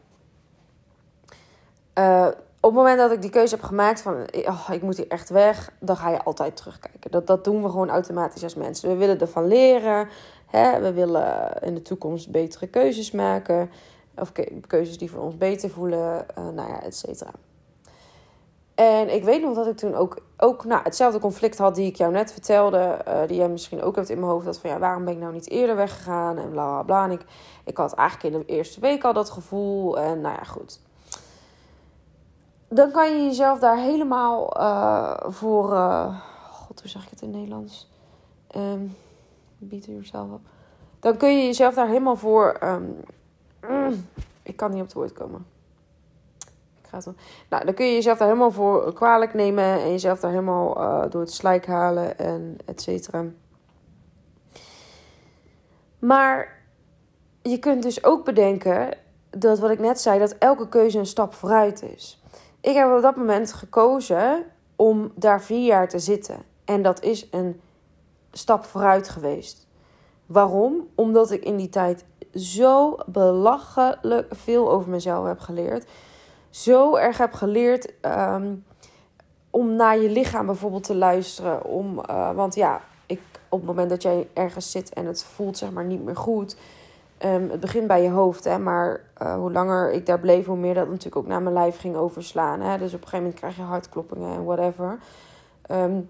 [1.98, 2.28] Uh,
[2.60, 5.28] op het moment dat ik die keuze heb gemaakt van oh, ik moet hier echt
[5.28, 7.10] weg, dan ga je altijd terugkijken.
[7.10, 8.88] Dat, dat doen we gewoon automatisch als mensen.
[8.88, 10.08] We willen ervan leren.
[10.46, 10.80] Hè?
[10.80, 13.70] We willen in de toekomst betere keuzes maken.
[14.16, 14.32] Of
[14.66, 16.26] keuzes die voor ons beter voelen.
[16.38, 17.30] Uh, nou ja, et cetera.
[18.74, 21.96] En ik weet nog dat ik toen ook, ook nou, hetzelfde conflict had die ik
[21.96, 22.98] jou net vertelde.
[23.08, 24.44] Uh, die jij misschien ook hebt in mijn hoofd.
[24.44, 26.38] Dat van ja, waarom ben ik nou niet eerder weggegaan?
[26.38, 27.14] En bla bla bla.
[27.14, 27.24] Ik,
[27.64, 29.98] ik had eigenlijk in de eerste week al dat gevoel.
[29.98, 30.80] En nou ja, goed.
[32.68, 35.72] Dan kan je jezelf daar helemaal uh, voor.
[35.72, 37.90] Uh, God, hoe zeg ik het in Nederlands?
[38.56, 38.96] Um,
[39.58, 40.40] beat yourself up.
[41.00, 42.56] Dan kun je jezelf daar helemaal voor.
[42.62, 43.00] Um,
[43.68, 44.06] mm,
[44.42, 45.46] ik kan niet op het woord komen
[46.88, 47.16] gaat dan.
[47.48, 51.10] Nou, dan kun je jezelf daar helemaal voor kwalijk nemen en jezelf daar helemaal uh,
[51.10, 53.24] door het slijk halen en et cetera.
[55.98, 56.62] Maar
[57.42, 58.96] je kunt dus ook bedenken
[59.30, 62.22] dat wat ik net zei, dat elke keuze een stap vooruit is.
[62.60, 64.44] Ik heb op dat moment gekozen
[64.76, 66.36] om daar vier jaar te zitten.
[66.64, 67.60] En dat is een
[68.32, 69.66] stap vooruit geweest.
[70.26, 70.88] Waarom?
[70.94, 75.86] Omdat ik in die tijd zo belachelijk veel over mezelf heb geleerd
[76.50, 78.54] zo erg heb geleerd ehm,
[79.50, 81.64] om naar je lichaam bijvoorbeeld te luisteren.
[81.64, 85.58] Om, uh, want ja, ik, op het moment dat jij ergens zit en het voelt
[85.58, 86.56] zeg maar niet meer goed.
[87.24, 90.56] Um, het begint bij je hoofd, hè, maar uh, hoe langer ik daar bleef, hoe
[90.56, 92.60] meer dat natuurlijk ook naar mijn lijf ging overslaan.
[92.60, 92.78] Hè?
[92.78, 94.98] Dus op een gegeven moment krijg je hartkloppingen en whatever.
[95.70, 96.08] Um,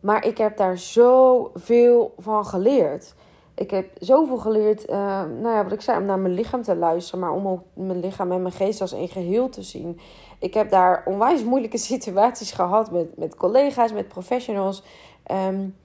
[0.00, 3.14] maar ik heb daar zoveel van geleerd
[3.54, 4.96] ik heb zoveel geleerd, uh,
[5.40, 8.00] nou ja, wat ik zei, om naar mijn lichaam te luisteren, maar om ook mijn
[8.00, 10.00] lichaam en mijn geest als een geheel te zien.
[10.38, 14.84] Ik heb daar onwijs moeilijke situaties gehad met, met collega's, met professionals,
[15.30, 15.76] um,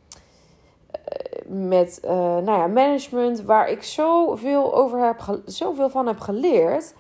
[1.46, 6.94] met uh, nou ja, management, waar ik zoveel, over heb, zoveel van heb geleerd.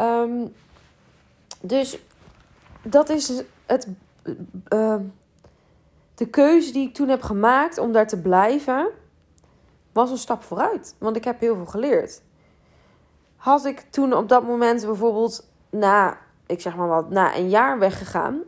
[0.00, 0.54] Um,
[1.60, 1.98] dus
[2.82, 3.88] dat is het,
[4.68, 4.96] uh,
[6.14, 8.90] de keuze die ik toen heb gemaakt om daar te blijven
[9.92, 10.94] was een stap vooruit.
[10.98, 12.22] Want ik heb heel veel geleerd.
[13.36, 17.78] Had ik toen op dat moment bijvoorbeeld na, ik zeg maar wat, na een jaar
[17.78, 18.40] weggegaan,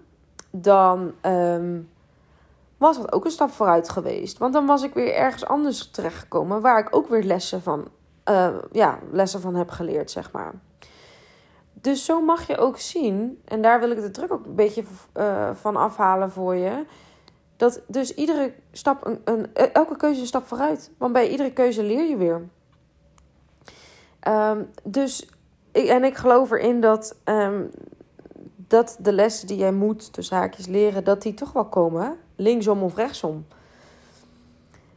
[0.50, 1.90] dan um,
[2.84, 4.38] was dat ook een stap vooruit geweest.
[4.38, 7.88] Want dan was ik weer ergens anders terechtgekomen waar ik ook weer lessen van,
[8.28, 10.52] uh, ja, lessen van heb geleerd, zeg maar.
[11.72, 14.84] Dus zo mag je ook zien, en daar wil ik de druk ook een beetje
[15.16, 16.84] uh, van afhalen voor je
[17.56, 20.90] dat dus iedere stap, een, een, elke keuze een stap vooruit.
[20.98, 22.48] Want bij iedere keuze leer je weer.
[24.28, 25.28] Um, dus,
[25.72, 27.70] ik, en ik geloof erin dat, um,
[28.56, 32.18] dat de lessen die jij moet, de zaakjes leren, dat die toch wel komen.
[32.36, 33.46] Linksom of rechtsom.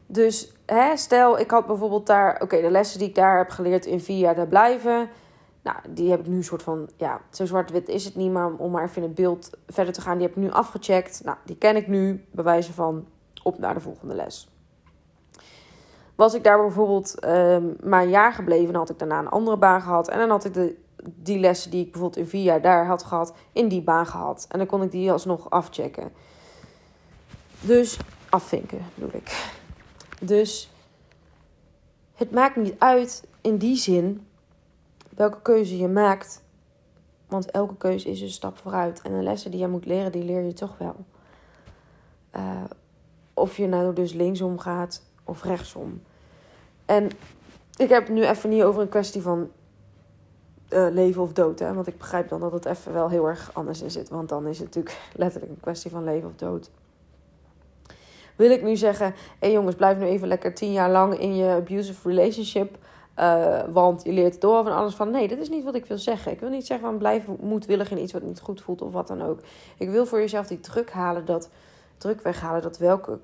[0.05, 3.85] Dus hè, stel, ik had bijvoorbeeld daar, oké, de lessen die ik daar heb geleerd
[3.85, 5.09] in vier jaar, daar blijven.
[5.63, 8.71] Nou, die heb ik nu soort van, ja, zo zwart-wit is het niet, maar om
[8.71, 11.21] maar even in het beeld verder te gaan, die heb ik nu afgecheckt.
[11.23, 13.05] Nou, die ken ik nu, bij wijze van
[13.43, 14.49] op naar de volgende les.
[16.15, 19.57] Was ik daar bijvoorbeeld uh, maar een jaar gebleven, dan had ik daarna een andere
[19.57, 20.07] baan gehad.
[20.09, 23.03] En dan had ik de, die lessen die ik bijvoorbeeld in vier jaar daar had
[23.03, 24.45] gehad, in die baan gehad.
[24.49, 26.11] En dan kon ik die alsnog afchecken.
[27.61, 27.97] Dus
[28.29, 29.53] afvinken, bedoel ik.
[30.21, 30.69] Dus
[32.13, 34.27] het maakt niet uit in die zin
[35.15, 36.43] welke keuze je maakt.
[37.27, 39.01] Want elke keuze is een stap vooruit.
[39.01, 40.95] En de lessen die je moet leren, die leer je toch wel.
[42.35, 42.63] Uh,
[43.33, 46.01] of je nou dus linksom gaat of rechtsom.
[46.85, 47.09] En
[47.75, 49.51] ik heb het nu even niet over een kwestie van
[50.69, 51.59] uh, leven of dood.
[51.59, 51.73] Hè?
[51.73, 54.09] Want ik begrijp dan dat het even wel heel erg anders in zit.
[54.09, 56.69] Want dan is het natuurlijk letterlijk een kwestie van leven of dood.
[58.37, 61.35] Wil ik nu zeggen, hé hey jongens, blijf nu even lekker tien jaar lang in
[61.35, 62.77] je abusive relationship.
[63.19, 65.11] Uh, want je leert door van alles van.
[65.11, 66.31] Nee, dat is niet wat ik wil zeggen.
[66.31, 69.07] Ik wil niet zeggen van blijf moedwillig in iets wat niet goed voelt of wat
[69.07, 69.39] dan ook.
[69.77, 71.49] Ik wil voor jezelf die druk halen, dat
[71.97, 73.19] druk weghalen, dat welke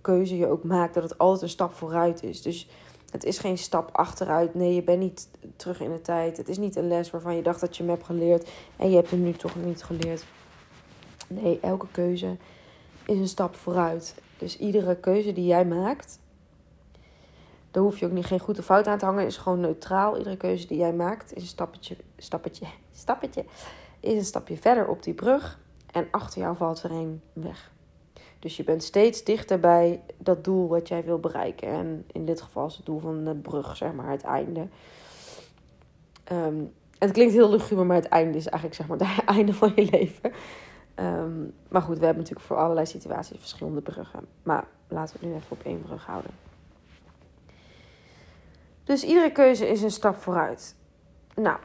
[0.00, 2.42] keuze je ook maakt, dat het altijd een stap vooruit is.
[2.42, 2.68] Dus
[3.10, 4.54] het is geen stap achteruit.
[4.54, 6.36] Nee, je bent niet terug in de tijd.
[6.36, 8.96] Het is niet een les waarvan je dacht dat je hem hebt geleerd en je
[8.96, 10.24] hebt hem nu toch niet geleerd.
[11.28, 12.36] Nee, elke keuze
[13.06, 14.14] is een stap vooruit.
[14.38, 16.18] Dus iedere keuze die jij maakt,
[17.70, 19.26] daar hoef je ook niet geen goed of fout aan te hangen.
[19.26, 20.18] Is gewoon neutraal.
[20.18, 23.44] Iedere keuze die jij maakt is een stappetje, stappetje, stappetje.
[24.00, 25.58] Is een stapje verder op die brug.
[25.92, 27.72] En achter jou valt er een weg.
[28.38, 31.68] Dus je bent steeds dichter bij dat doel wat jij wil bereiken.
[31.68, 34.68] En in dit geval is het doel van de brug, zeg maar, het einde.
[36.32, 39.72] Um, het klinkt heel luguber, maar het einde is eigenlijk zeg maar het einde van
[39.74, 40.32] je leven.
[41.00, 44.26] Um, maar goed, we hebben natuurlijk voor allerlei situaties verschillende bruggen.
[44.42, 46.30] Maar laten we het nu even op één brug houden.
[48.84, 50.74] Dus iedere keuze is een stap vooruit.
[51.34, 51.58] Nou,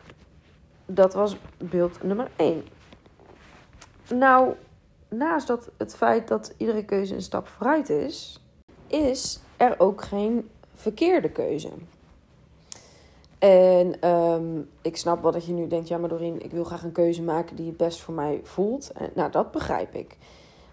[0.86, 2.64] dat was beeld nummer 1.
[4.10, 4.56] Nou,
[5.08, 8.42] naast dat het feit dat iedere keuze een stap vooruit is,
[8.88, 11.70] is er ook geen verkeerde keuze.
[13.42, 16.84] En ehm, ik snap wel dat je nu denkt, ja maar Doreen, ik wil graag
[16.84, 18.92] een keuze maken die het best voor mij voelt.
[18.92, 20.18] En, nou, dat begrijp ik.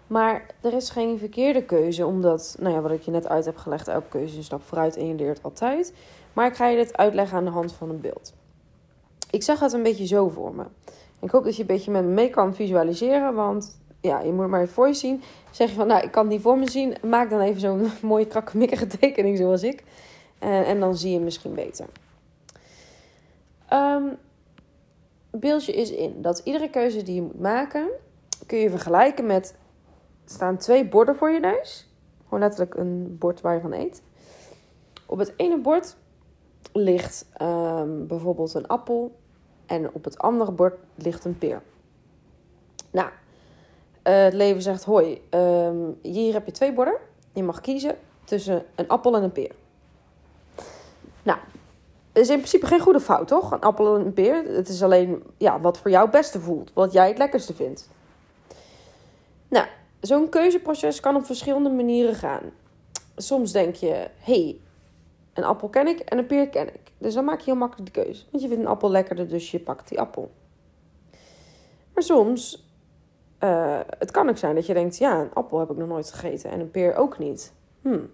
[0.07, 3.57] Maar er is geen verkeerde keuze, omdat, nou ja, wat ik je net uit heb
[3.57, 5.93] gelegd, elke keuze is een stap vooruit en je leert altijd.
[6.33, 8.33] Maar ik ga je dit uitleggen aan de hand van een beeld.
[9.29, 10.63] Ik zag het een beetje zo voor me.
[11.19, 14.47] Ik hoop dat je een beetje met me mee kan visualiseren, want ja, je moet
[14.47, 15.21] maar even voor je zien.
[15.51, 17.91] Zeg je van, nou, ik kan het niet voor me zien, maak dan even zo'n
[18.01, 19.83] mooie krakkemikkige tekening zoals ik.
[20.39, 21.85] En, en dan zie je misschien beter.
[23.73, 24.17] Um,
[25.31, 27.89] beeldje is in dat iedere keuze die je moet maken,
[28.45, 29.55] kun je vergelijken met
[30.23, 31.87] er staan twee borden voor je neus.
[32.23, 34.01] Gewoon letterlijk een bord waar je van eet.
[35.05, 35.95] Op het ene bord
[36.73, 39.15] ligt um, bijvoorbeeld een appel.
[39.65, 41.61] En op het andere bord ligt een peer.
[42.91, 43.13] Nou, uh,
[44.23, 46.97] het leven zegt: hoi, um, hier heb je twee borden.
[47.33, 49.51] Je mag kiezen tussen een appel en een peer.
[51.23, 51.39] Nou,
[52.19, 53.51] is in principe geen goede fout, toch?
[53.51, 54.43] Een appel en een peer.
[54.43, 56.71] Het is alleen ja, wat voor jou het beste voelt.
[56.73, 57.89] Wat jij het lekkerste vindt.
[59.47, 59.67] Nou,
[60.01, 62.41] zo'n keuzeproces kan op verschillende manieren gaan.
[63.15, 64.59] Soms denk je, hey,
[65.33, 66.91] een appel ken ik en een peer ken ik.
[66.97, 68.23] Dus dan maak je heel makkelijk de keuze.
[68.31, 70.31] Want je vindt een appel lekkerder, dus je pakt die appel.
[71.93, 72.67] Maar soms,
[73.43, 76.11] uh, het kan ook zijn dat je denkt, ja, een appel heb ik nog nooit
[76.11, 77.53] gegeten en een peer ook niet.
[77.81, 78.09] Hmm.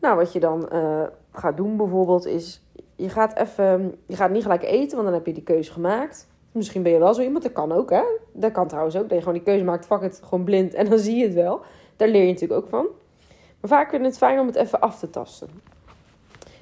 [0.00, 2.62] Nou, wat je dan uh, gaat doen bijvoorbeeld is,
[2.96, 6.28] je gaat even, je gaat niet gelijk eten, want dan heb je die keuze gemaakt.
[6.52, 8.02] Misschien ben je wel zo iemand, dat kan ook hè.
[8.32, 10.88] Dat kan trouwens ook, dat je gewoon die keuze maakt, fuck het, gewoon blind en
[10.88, 11.60] dan zie je het wel.
[11.96, 12.86] Daar leer je natuurlijk ook van.
[13.60, 15.48] Maar vaak vind het fijn om het even af te tasten.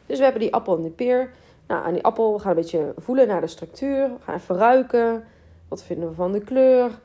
[0.07, 1.31] Dus we hebben die appel en die peer.
[1.67, 4.09] Nou, aan die appel we gaan een beetje voelen naar de structuur.
[4.09, 5.25] We gaan even ruiken.
[5.69, 7.01] Wat vinden we van de kleur?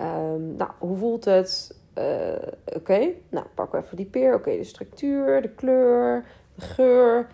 [0.00, 1.76] Um, nou, hoe voelt het?
[1.98, 2.04] Uh,
[2.76, 4.34] Oké, nou pakken we even die peer.
[4.34, 6.24] Oké, de structuur, de kleur,
[6.58, 7.28] geur.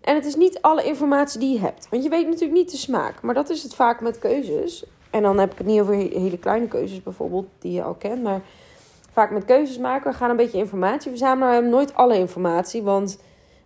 [0.00, 1.88] En het is niet alle informatie die je hebt.
[1.90, 3.22] Want je weet natuurlijk niet de smaak.
[3.22, 4.84] Maar dat is het vaak met keuzes.
[5.10, 8.22] En dan heb ik het niet over hele kleine keuzes bijvoorbeeld, die je al kent.
[8.22, 8.40] Maar
[9.12, 11.48] vaak met keuzes maken, we gaan een beetje informatie verzamelen.
[11.48, 12.82] We hebben nooit alle informatie.
[12.82, 13.18] Want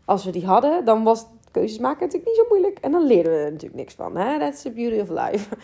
[0.04, 2.78] als we die hadden, dan was keuzes maken natuurlijk niet zo moeilijk.
[2.78, 4.16] En dan leerden we er natuurlijk niks van.
[4.16, 4.38] Hè?
[4.38, 5.56] That's the beauty of life.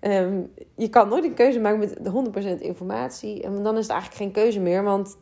[0.00, 0.52] Um,
[0.84, 1.98] je kan nooit een keuze maken met
[2.58, 3.42] 100% informatie.
[3.42, 4.82] En dan is het eigenlijk geen keuze meer.
[4.82, 5.16] Want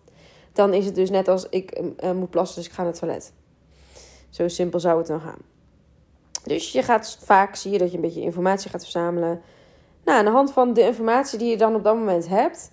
[0.58, 3.00] dan is het dus net als ik uh, moet plassen, dus ik ga naar het
[3.00, 3.32] toilet.
[4.30, 5.38] Zo simpel zou het dan gaan.
[6.44, 9.40] Dus je gaat vaak, zie je dat je een beetje informatie gaat verzamelen.
[10.04, 12.70] Nou, aan de hand van de informatie die je dan op dat moment hebt,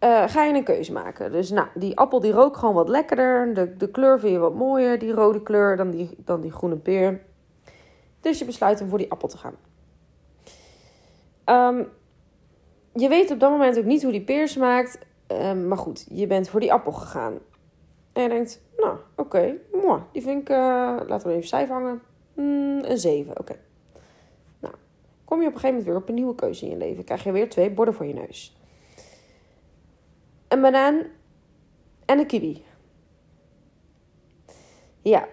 [0.00, 1.32] uh, ga je een keuze maken.
[1.32, 3.54] Dus nou, die appel die rookt gewoon wat lekkerder.
[3.54, 6.76] De, de kleur vind je wat mooier, die rode kleur, dan die, dan die groene
[6.76, 7.20] peer.
[8.20, 9.56] Dus je besluit om voor die appel te gaan.
[11.76, 11.88] Um,
[12.92, 14.98] je weet op dat moment ook niet hoe die peer smaakt.
[15.28, 17.38] Um, maar goed, je bent voor die appel gegaan.
[18.12, 19.60] En je denkt, nou, oké, okay,
[20.12, 20.56] die vind ik, uh,
[21.06, 22.02] laten we even cijfer hangen.
[22.34, 23.56] Mm, een 7, oké.
[24.60, 24.74] Nou,
[25.24, 27.04] kom je op een gegeven moment weer op een nieuwe keuze in je leven.
[27.04, 28.56] Krijg je weer twee borden voor je neus.
[30.48, 31.02] Een banaan
[32.04, 32.64] en een kiwi.
[35.02, 35.28] Ja,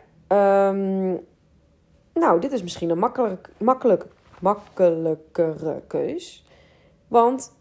[0.69, 1.19] um,
[2.13, 4.05] nou, dit is misschien een makkelijk, makkelijk,
[4.39, 6.45] makkelijkere keus.
[7.07, 7.53] Want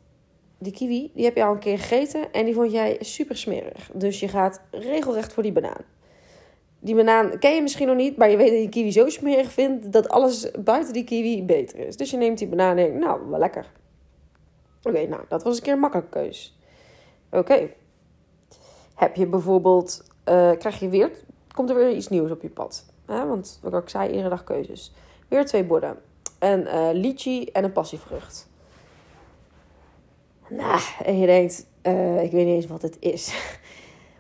[0.61, 3.91] die kiwi, die heb je al een keer gegeten en die vond jij super smerig.
[3.95, 5.85] Dus je gaat regelrecht voor die banaan.
[6.79, 9.53] Die banaan ken je misschien nog niet, maar je weet dat je kiwi zo smerig
[9.53, 11.97] vindt dat alles buiten die kiwi beter is.
[11.97, 13.73] Dus je neemt die banaan en denkt, nou, wel lekker.
[14.83, 16.59] Oké, nou, dat was een keer een makkelijke keus.
[17.31, 17.69] Oké.
[18.95, 21.11] Heb je bijvoorbeeld, uh, krijg je weer,
[21.55, 22.85] komt er weer iets nieuws op je pad.
[23.07, 23.27] Hè?
[23.27, 24.93] Want wat ik zei, iedere dag keuzes.
[25.29, 25.97] Weer twee borden.
[26.39, 28.50] Een uh, lychee en een passievrucht.
[30.51, 33.35] Nou, en je denkt, uh, ik weet niet eens wat het is.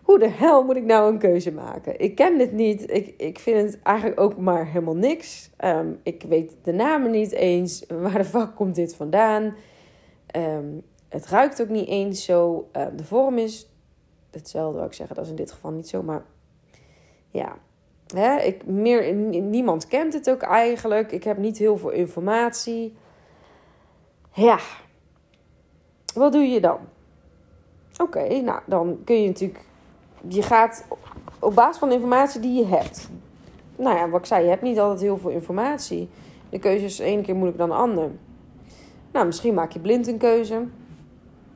[0.04, 2.00] Hoe de hel moet ik nou een keuze maken?
[2.00, 2.90] Ik ken dit niet.
[2.90, 5.50] Ik, ik vind het eigenlijk ook maar helemaal niks.
[5.64, 7.84] Um, ik weet de namen niet eens.
[8.02, 9.54] Waar de fuck komt dit vandaan?
[10.36, 12.68] Um, het ruikt ook niet eens zo.
[12.76, 13.68] Uh, de vorm is
[14.30, 15.16] hetzelfde, wil ik zeggen.
[15.16, 16.02] Dat is in dit geval niet zo.
[16.02, 16.24] Maar
[17.30, 17.58] ja,
[18.14, 21.12] Hè, ik, meer, niemand kent het ook eigenlijk.
[21.12, 22.96] Ik heb niet heel veel informatie.
[24.32, 24.58] Ja,
[26.12, 26.78] wat doe je dan?
[27.98, 29.64] Oké, nou dan kun je natuurlijk.
[30.28, 30.86] Je gaat
[31.38, 33.08] op basis van de informatie die je hebt.
[33.76, 36.08] Nou ja, wat ik zei, je hebt niet altijd heel veel informatie.
[36.48, 38.10] De keuze is de ene keer moeilijker dan de ander.
[39.12, 40.66] Nou, misschien maak je blind een keuze.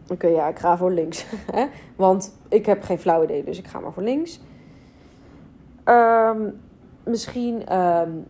[0.09, 1.27] Oké, ja, ik ga voor links.
[1.97, 4.41] Want ik heb geen flauw idee, dus ik ga maar voor links.
[5.85, 6.61] Um,
[7.05, 7.77] misschien.
[7.79, 8.27] Um,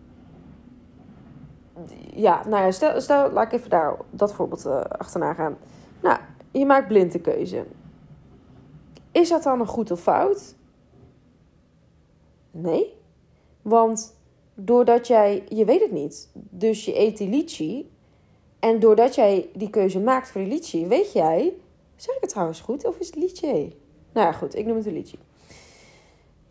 [2.14, 5.56] ja, nou ja, stel, stel, laat ik even daar dat voorbeeld uh, achterna gaan.
[6.58, 7.66] Je maakt blinde keuze.
[9.12, 10.54] Is dat dan een goed of fout?
[12.50, 12.94] Nee.
[13.62, 14.16] Want
[14.54, 17.90] doordat jij, je weet het niet, dus je eet die litchi.
[18.58, 21.52] En doordat jij die keuze maakt voor die litchi, weet jij,
[21.96, 23.76] zeg ik het trouwens goed, of is het litchi?
[24.12, 25.18] Nou ja, goed, ik noem het een litchi.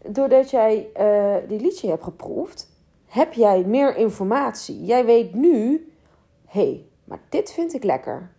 [0.07, 2.69] Doordat jij uh, die litchi hebt geproefd,
[3.05, 4.85] heb jij meer informatie.
[4.85, 5.91] Jij weet nu,
[6.45, 8.31] hé, hey, maar dit vind ik lekker.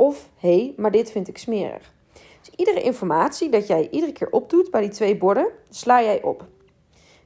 [0.00, 1.92] Of hé, hey, maar dit vind ik smerig.
[2.12, 6.46] Dus iedere informatie dat jij iedere keer opdoet bij die twee borden, sla jij op.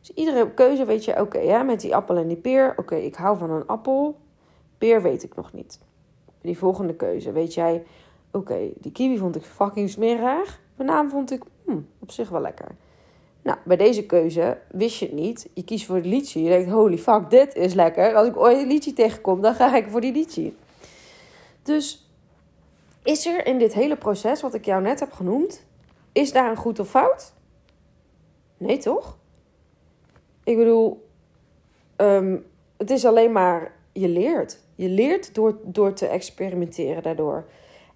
[0.01, 3.39] Dus iedere keuze weet je, oké, met die appel en die peer, oké, ik hou
[3.39, 4.17] van een appel,
[4.79, 5.79] peer weet ik nog niet.
[6.41, 7.85] Die volgende keuze weet jij,
[8.33, 12.69] oké, die kiwi vond ik fucking smerig, banaan vond ik hmm, op zich wel lekker.
[13.43, 15.51] Nou, bij deze keuze wist je het niet.
[15.53, 16.43] Je kiest voor de litchi.
[16.43, 18.15] Je denkt, holy fuck, dit is lekker.
[18.15, 20.57] Als ik ooit een litchi tegenkom, dan ga ik voor die litchi.
[21.63, 22.04] Dus
[23.05, 25.65] is er in dit hele proces, wat ik jou net heb genoemd,
[26.13, 27.33] is daar een goed of fout?
[28.57, 29.19] Nee, toch?
[30.45, 31.09] Ik bedoel,
[31.97, 32.37] ehm,
[32.77, 34.61] het is alleen maar, je leert.
[34.75, 37.45] Je leert door, door te experimenteren daardoor.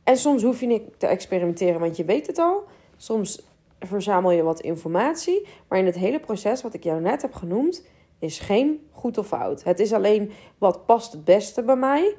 [0.04, 2.64] En soms hoef je niet te experimenteren, want je weet het al.
[2.96, 3.46] Soms
[3.80, 5.46] verzamel je wat informatie.
[5.68, 7.86] Maar in het hele proces wat ik jou net heb genoemd,
[8.18, 9.64] is geen goed of fout.
[9.64, 12.16] Het is alleen wat past het beste bij mij.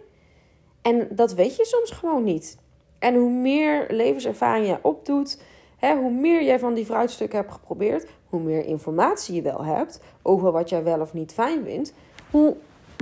[0.81, 2.57] En dat weet je soms gewoon niet.
[2.99, 5.41] En hoe meer levenservaring je opdoet,
[5.77, 10.01] hè, hoe meer jij van die fruitstukken hebt geprobeerd, hoe meer informatie je wel hebt
[10.21, 11.93] over wat jij wel of niet fijn vindt,
[12.31, 12.55] hoe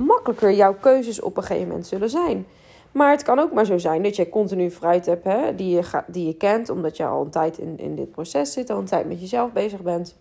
[0.04, 2.46] makkelijker jouw keuzes op een gegeven moment zullen zijn.
[2.92, 6.02] Maar het kan ook maar zo zijn dat je continu fruit hebt hè, die, je
[6.06, 8.84] die je kent, omdat je al een tijd in, in dit proces zit, al een
[8.84, 10.16] tijd met jezelf bezig bent.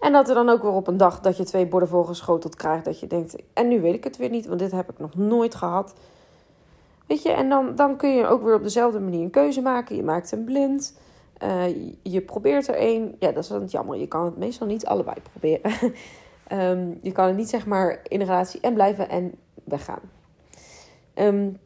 [0.00, 2.84] En dat er dan ook weer op een dag dat je twee borden voorgeschoteld krijgt,
[2.84, 5.14] dat je denkt, en nu weet ik het weer niet, want dit heb ik nog
[5.14, 5.94] nooit gehad.
[7.06, 9.96] Weet je, en dan, dan kun je ook weer op dezelfde manier een keuze maken.
[9.96, 10.98] Je maakt een blind.
[11.42, 13.16] Uh, je probeert er één.
[13.18, 13.96] Ja, dat is dan jammer.
[13.96, 15.72] Je kan het meestal niet allebei proberen.
[16.52, 20.00] um, je kan het niet zeg maar in een relatie en blijven en weggaan.
[21.14, 21.58] Um,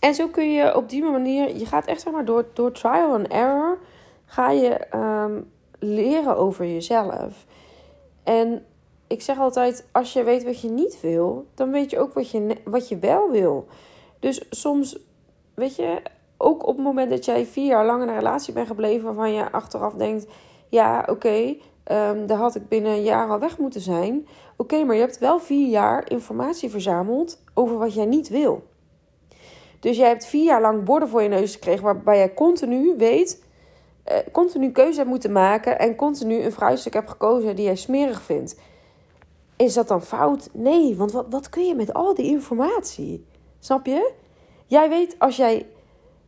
[0.00, 3.12] en zo kun je op die manier, je gaat echt zeg maar door, door trial
[3.12, 3.78] and error,
[4.24, 7.46] ga je um, leren over jezelf.
[8.24, 8.64] En
[9.06, 12.30] ik zeg altijd, als je weet wat je niet wil, dan weet je ook wat
[12.30, 13.66] je, wat je wel wil.
[14.18, 14.98] Dus soms,
[15.54, 16.02] weet je,
[16.36, 19.32] ook op het moment dat jij vier jaar lang in een relatie bent gebleven waarvan
[19.32, 20.26] je achteraf denkt:
[20.68, 24.26] ja, oké, okay, um, daar had ik binnen een jaar al weg moeten zijn.
[24.56, 28.66] Oké, maar je hebt wel vier jaar informatie verzameld over wat jij niet wil.
[29.80, 33.42] Dus jij hebt vier jaar lang borden voor je neus gekregen waarbij jij continu weet,
[34.08, 38.22] uh, continu keuze hebt moeten maken en continu een fruitstuk hebt gekozen die jij smerig
[38.22, 38.60] vindt.
[39.56, 40.48] Is dat dan fout?
[40.52, 43.26] Nee, want wat, wat kun je met al die informatie?
[43.58, 44.12] Snap je?
[44.66, 45.66] Jij weet als jij.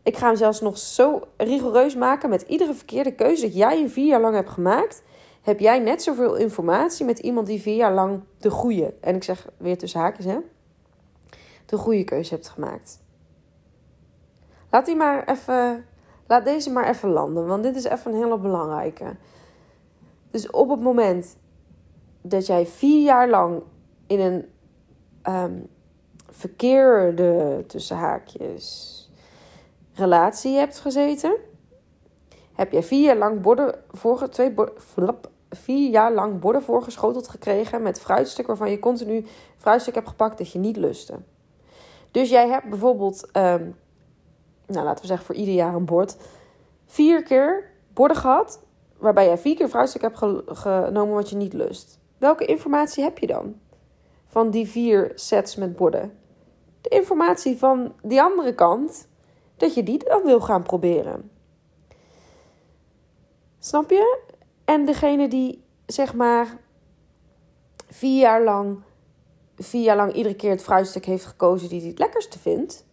[0.03, 3.89] Ik ga hem zelfs nog zo rigoureus maken met iedere verkeerde keuze dat jij je
[3.89, 5.03] vier jaar lang hebt gemaakt.
[5.43, 9.25] Heb jij net zoveel informatie met iemand die vier jaar lang de goede, en ik
[9.25, 10.39] zeg weer tussen haakjes, hè,
[11.67, 13.03] de goede keuze hebt gemaakt.
[14.71, 15.85] Laat die maar even.
[16.27, 19.17] Laat deze maar even landen, want dit is even een hele belangrijke.
[20.31, 21.37] Dus op het moment
[22.23, 23.63] dat jij vier jaar lang
[24.07, 24.45] in een
[25.35, 25.69] um,
[26.31, 29.09] verkeerde, tussen haakjes,
[29.95, 31.37] relatie hebt gezeten,
[32.55, 37.83] heb je vier jaar lang borden, vorige, twee flap, vier jaar lang borden voorgeschoteld gekregen
[37.83, 41.15] met fruitstuk waarvan je continu fruitstuk hebt gepakt dat je niet lustte.
[42.11, 43.77] Dus jij hebt bijvoorbeeld, um,
[44.67, 46.17] nou laten we zeggen voor ieder jaar een bord,
[46.87, 48.63] vier keer borden gehad
[48.99, 51.99] waarbij jij vier keer fruitstuk hebt genomen wat je niet lust.
[52.19, 53.55] Welke informatie heb je dan?
[54.27, 56.19] Van die vier sets met borden
[56.81, 59.09] de informatie van die andere kant,
[59.57, 61.31] dat je die dan wil gaan proberen.
[63.59, 64.19] Snap je?
[64.65, 66.59] En degene die zeg maar
[67.89, 68.83] vier jaar lang,
[69.57, 72.85] vier jaar lang iedere keer het fruitstuk heeft gekozen die hij het lekkerste vindt,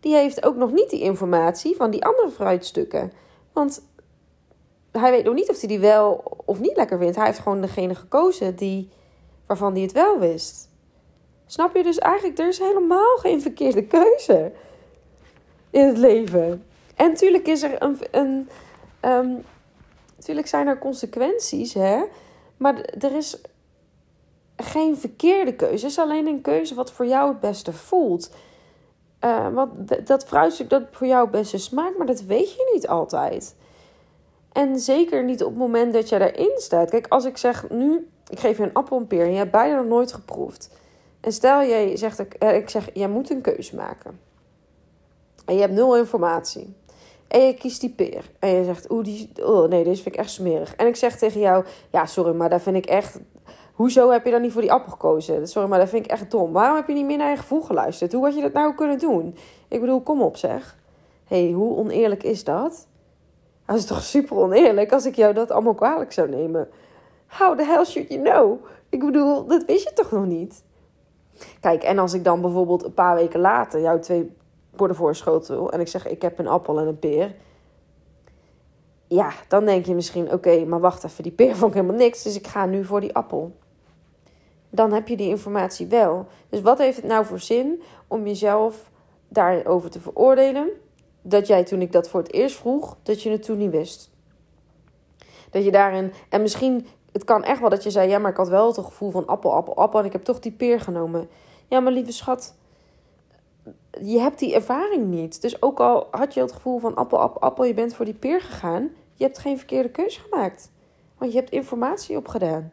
[0.00, 3.12] die heeft ook nog niet die informatie van die andere fruitstukken.
[3.52, 3.82] Want
[4.90, 7.16] hij weet nog niet of hij die wel of niet lekker vindt.
[7.16, 8.90] Hij heeft gewoon degene gekozen die,
[9.46, 10.70] waarvan hij het wel wist.
[11.52, 11.82] Snap je?
[11.82, 14.52] Dus eigenlijk, er is helemaal geen verkeerde keuze
[15.70, 16.64] in het leven.
[16.96, 17.98] En natuurlijk is er een.
[19.00, 19.44] een
[20.16, 22.02] natuurlijk zijn er consequenties, hè?
[22.56, 23.40] Maar er is
[24.56, 25.74] geen verkeerde keuze.
[25.74, 28.30] Het is alleen een keuze wat voor jou het beste voelt.
[29.24, 32.88] Uh, want dat fruitstuk dat voor jou het beste smaakt, maar dat weet je niet
[32.88, 33.54] altijd.
[34.52, 36.90] En zeker niet op het moment dat je daarin staat.
[36.90, 39.50] Kijk, als ik zeg nu, ik geef je een appel en peer en je hebt
[39.50, 40.80] beide nog nooit geproefd.
[41.22, 44.20] En stel jij zegt, eh, ik zeg, jij moet een keuze maken.
[45.44, 46.74] En je hebt nul informatie.
[47.28, 48.30] En je kiest die peer.
[48.38, 50.74] En je zegt, oeh, die, oh nee, deze vind ik echt smerig.
[50.74, 53.18] En ik zeg tegen jou, ja, sorry, maar daar vind ik echt,
[53.72, 55.48] hoezo heb je dan niet voor die appel gekozen?
[55.48, 56.52] Sorry, maar dat vind ik echt dom.
[56.52, 58.12] Waarom heb je niet meer naar je gevoel geluisterd?
[58.12, 59.36] Hoe had je dat nou kunnen doen?
[59.68, 60.76] Ik bedoel, kom op zeg.
[61.24, 62.86] hey, hoe oneerlijk is dat?
[63.66, 66.68] Dat is toch super oneerlijk als ik jou dat allemaal kwalijk zou nemen.
[67.26, 68.64] How the hell should you know?
[68.88, 70.62] Ik bedoel, dat wist je toch nog niet?
[71.60, 74.32] Kijk, en als ik dan bijvoorbeeld een paar weken later jou twee
[74.76, 77.34] borden voorschotel en ik zeg ik heb een appel en een peer.
[79.06, 82.22] Ja, dan denk je misschien, oké, maar wacht even, die peer vond ik helemaal niks,
[82.22, 83.56] dus ik ga nu voor die appel.
[84.70, 86.26] Dan heb je die informatie wel.
[86.48, 88.90] Dus wat heeft het nou voor zin om jezelf
[89.28, 90.68] daarover te veroordelen?
[91.22, 94.10] Dat jij toen ik dat voor het eerst vroeg, dat je het toen niet wist.
[95.50, 98.36] Dat je daarin, en misschien het kan echt wel dat je zei: ja, maar ik
[98.36, 99.98] had wel het gevoel van appel, appel, appel.
[99.98, 101.28] En ik heb toch die peer genomen.
[101.68, 102.54] Ja, maar lieve schat,
[104.00, 105.40] je hebt die ervaring niet.
[105.40, 108.14] Dus ook al had je het gevoel van appel, appel, appel, je bent voor die
[108.14, 108.90] peer gegaan.
[109.14, 110.70] Je hebt geen verkeerde keuze gemaakt.
[111.18, 112.72] Want je hebt informatie opgedaan.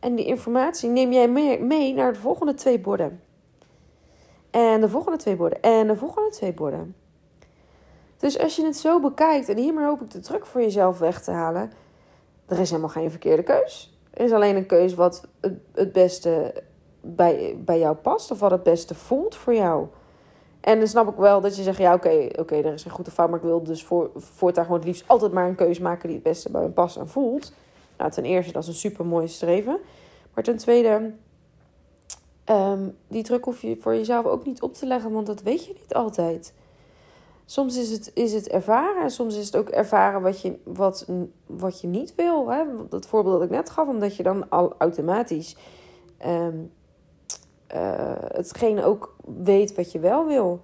[0.00, 1.28] En die informatie neem jij
[1.60, 3.22] mee naar de volgende twee borden.
[4.50, 5.62] En de volgende twee borden.
[5.62, 6.94] En de volgende twee borden.
[8.16, 11.22] Dus als je het zo bekijkt, en hiermee hoop ik de druk voor jezelf weg
[11.22, 11.72] te halen
[12.48, 13.98] er is helemaal geen verkeerde keus.
[14.10, 16.62] Er is alleen een keus wat het, het beste
[17.00, 19.86] bij, bij jou past of wat het beste voelt voor jou.
[20.60, 23.10] En dan snap ik wel dat je zegt, ja oké, oké, er is een goede
[23.10, 26.06] fout, maar ik wil dus voor, voortaan gewoon het liefst altijd maar een keuze maken
[26.06, 27.52] die het beste bij me past en voelt.
[27.96, 29.78] Nou, ten eerste, dat is een super mooie streven.
[30.34, 31.12] Maar ten tweede,
[32.50, 35.66] um, die druk hoef je voor jezelf ook niet op te leggen, want dat weet
[35.66, 36.52] je niet altijd.
[37.50, 41.06] Soms is het, is het ervaren en soms is het ook ervaren wat je, wat,
[41.46, 42.50] wat je niet wil.
[42.50, 42.64] Hè?
[42.88, 45.56] Dat voorbeeld dat ik net gaf, omdat je dan al automatisch
[46.26, 46.72] um,
[47.74, 50.60] uh, hetgeen ook weet wat je wel wil.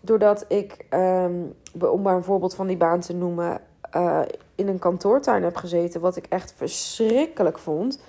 [0.00, 3.60] Doordat ik, um, om maar een voorbeeld van die baan te noemen,
[3.96, 4.20] uh,
[4.54, 8.00] in een kantoortuin heb gezeten, wat ik echt verschrikkelijk vond,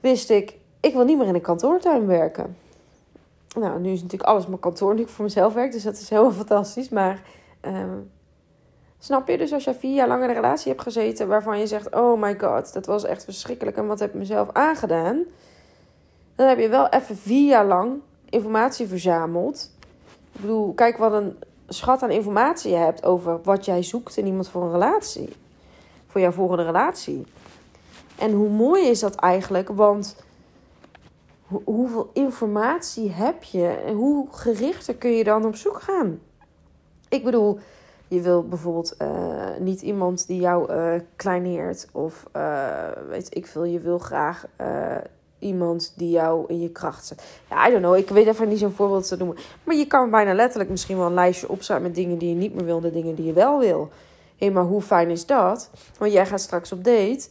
[0.00, 2.56] wist ik, ik wil niet meer in een kantoortuin werken.
[3.56, 5.72] Nou, nu is natuurlijk alles mijn kantoor nu ik voor mezelf werk.
[5.72, 6.88] Dus dat is helemaal fantastisch.
[6.88, 7.22] Maar
[7.60, 7.98] ehm,
[8.98, 9.38] snap je?
[9.38, 11.28] Dus als je vier jaar lang in een relatie hebt gezeten...
[11.28, 13.76] waarvan je zegt, oh my god, dat was echt verschrikkelijk...
[13.76, 15.22] en wat heb ik mezelf aangedaan...
[16.34, 19.70] dan heb je wel even vier jaar lang informatie verzameld.
[20.32, 21.38] Ik bedoel, kijk wat een
[21.68, 23.04] schat aan informatie je hebt...
[23.04, 25.36] over wat jij zoekt in iemand voor een relatie.
[26.06, 27.26] Voor jouw volgende relatie.
[28.18, 29.68] En hoe mooi is dat eigenlijk?
[29.68, 30.16] Want
[31.64, 36.20] hoeveel informatie heb je en hoe gerichter kun je dan op zoek gaan?
[37.08, 37.58] Ik bedoel,
[38.08, 39.08] je wil bijvoorbeeld uh,
[39.58, 44.46] niet iemand die jou uh, kleineert of uh, weet ik veel, je wil graag
[45.38, 47.22] iemand die jou in je kracht zet.
[47.50, 49.36] Ja, I don't know, ik weet even niet zo'n voorbeeld te noemen.
[49.64, 52.54] Maar je kan bijna letterlijk misschien wel een lijstje opzetten met dingen die je niet
[52.54, 53.88] meer wil, de dingen die je wel wil.
[54.36, 55.70] Hé, hey, maar hoe fijn is dat?
[55.98, 57.28] Want jij gaat straks op date.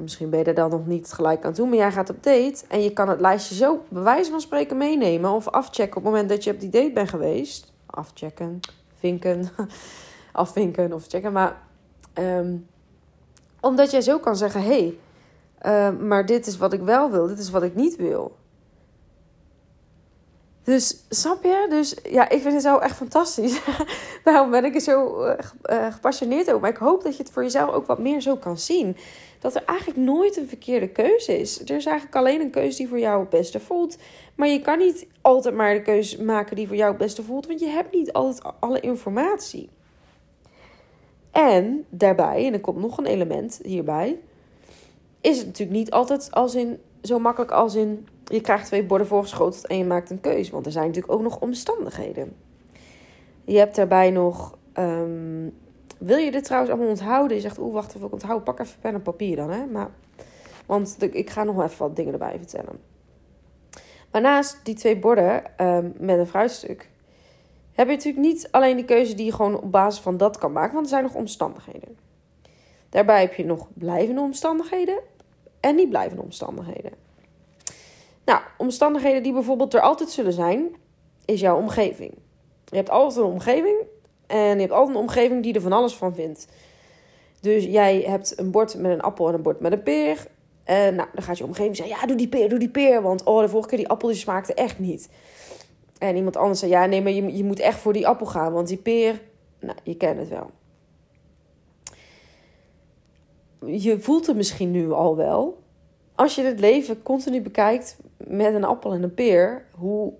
[0.00, 2.64] Misschien ben je er dan nog niet gelijk aan toe, maar jij gaat op date
[2.68, 6.12] en je kan het lijstje zo bij wijze van spreken meenemen of afchecken op het
[6.12, 7.72] moment dat je op die date bent geweest.
[7.86, 8.60] Afchecken,
[8.98, 9.48] vinken,
[10.32, 11.32] afvinken of checken.
[11.32, 11.56] Maar
[12.18, 12.66] um,
[13.60, 14.94] omdat jij zo kan zeggen: hé,
[15.60, 18.36] hey, uh, maar dit is wat ik wel wil, dit is wat ik niet wil.
[20.64, 21.66] Dus snap je?
[21.68, 23.60] Dus ja, ik vind het zo echt fantastisch.
[24.24, 26.60] Daarom ben ik er zo uh, gepassioneerd over.
[26.60, 28.96] Maar ik hoop dat je het voor jezelf ook wat meer zo kan zien.
[29.40, 31.60] Dat er eigenlijk nooit een verkeerde keuze is.
[31.60, 33.96] Er is eigenlijk alleen een keuze die voor jou het beste voelt.
[34.34, 37.46] Maar je kan niet altijd maar de keuze maken die voor jou het beste voelt.
[37.46, 39.68] Want je hebt niet altijd alle informatie.
[41.30, 44.18] En daarbij, en er komt nog een element hierbij.
[45.20, 49.06] Is het natuurlijk niet altijd als in, zo makkelijk als in je krijgt twee borden
[49.06, 50.52] voorgeschoteld en je maakt een keuze.
[50.52, 52.36] Want er zijn natuurlijk ook nog omstandigheden.
[53.44, 54.58] Je hebt daarbij nog.
[54.78, 55.54] Um,
[55.98, 57.36] wil je dit trouwens allemaal onthouden?
[57.36, 58.44] Je zegt, oeh, wacht even, ik onthoud.
[58.44, 59.66] Pak even pen en papier dan, hè.
[59.66, 59.90] Maar,
[60.66, 62.80] want de, ik ga nog even wat dingen erbij vertellen.
[64.10, 66.90] Maar naast die twee borden um, met een fruitstuk...
[67.72, 70.52] heb je natuurlijk niet alleen die keuze die je gewoon op basis van dat kan
[70.52, 70.72] maken.
[70.72, 71.96] Want er zijn nog omstandigheden.
[72.88, 74.98] Daarbij heb je nog blijvende omstandigheden
[75.60, 76.92] en niet blijvende omstandigheden.
[78.24, 80.76] Nou, omstandigheden die bijvoorbeeld er altijd zullen zijn,
[81.24, 82.14] is jouw omgeving.
[82.64, 83.76] Je hebt altijd een omgeving
[84.26, 86.46] en je hebt altijd een omgeving die er van alles van vindt.
[87.40, 90.26] Dus jij hebt een bord met een appel en een bord met een peer.
[90.64, 93.02] En nou, dan gaat je omgeving zeggen: Ja, doe die peer, doe die peer.
[93.02, 95.08] Want oh, de vorige keer die appel die smaakte echt niet.
[95.98, 98.52] En iemand anders zei: Ja, nee, maar je, je moet echt voor die appel gaan.
[98.52, 99.20] Want die peer,
[99.60, 100.50] nou, je kent het wel.
[103.66, 105.62] Je voelt het misschien nu al wel.
[106.14, 107.96] Als je het leven continu bekijkt
[108.26, 110.12] met een appel en een peer, hoe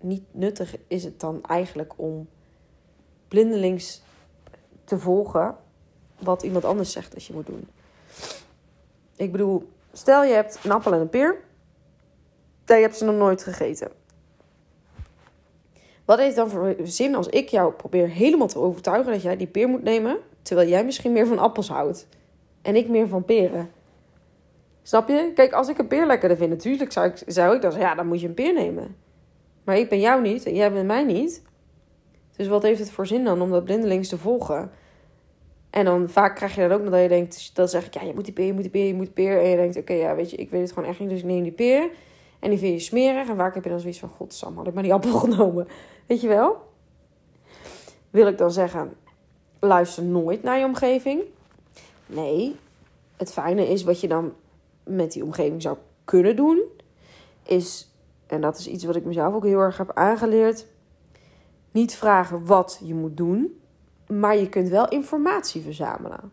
[0.00, 2.28] niet nuttig is het dan eigenlijk om
[3.28, 4.02] blindelings
[4.84, 5.56] te volgen
[6.18, 7.68] wat iemand anders zegt dat je moet doen?
[9.16, 11.36] Ik bedoel, Stel je hebt een appel en een peer.
[12.64, 13.90] En je hebt ze nog nooit gegeten.
[16.04, 19.46] Wat heeft dan voor zin als ik jou probeer helemaal te overtuigen dat jij die
[19.46, 22.06] peer moet nemen, terwijl jij misschien meer van appels houdt
[22.62, 23.70] en ik meer van peren?
[24.90, 25.32] Snap je?
[25.34, 27.96] Kijk, als ik een peer lekkerder vind, natuurlijk zou ik, zou ik dan zeggen, ja,
[27.96, 28.96] dan moet je een peer nemen.
[29.64, 31.42] Maar ik ben jou niet en jij bent mij niet.
[32.36, 34.70] Dus wat heeft het voor zin dan om dat blindelings te volgen?
[35.70, 38.02] En dan vaak krijg je dan ook nog dat je denkt, dan zeg ik, ja,
[38.02, 39.38] je moet die peer, je moet die peer, je moet die peer.
[39.38, 41.24] En je denkt, oké, ja, weet je, ik weet het gewoon echt niet, dus ik
[41.24, 41.90] neem die peer.
[42.38, 43.28] En die vind je smerig.
[43.28, 45.68] En vaak heb je dan zoiets van, godsam, had ik maar die appel genomen.
[46.06, 46.56] Weet je wel?
[48.10, 48.92] Wil ik dan zeggen,
[49.60, 51.22] luister nooit naar je omgeving?
[52.06, 52.56] Nee.
[53.16, 54.32] Het fijne is wat je dan
[54.90, 56.62] met die omgeving zou kunnen doen,
[57.42, 57.94] is,
[58.26, 60.66] en dat is iets wat ik mezelf ook heel erg heb aangeleerd,
[61.70, 63.60] niet vragen wat je moet doen,
[64.06, 66.32] maar je kunt wel informatie verzamelen.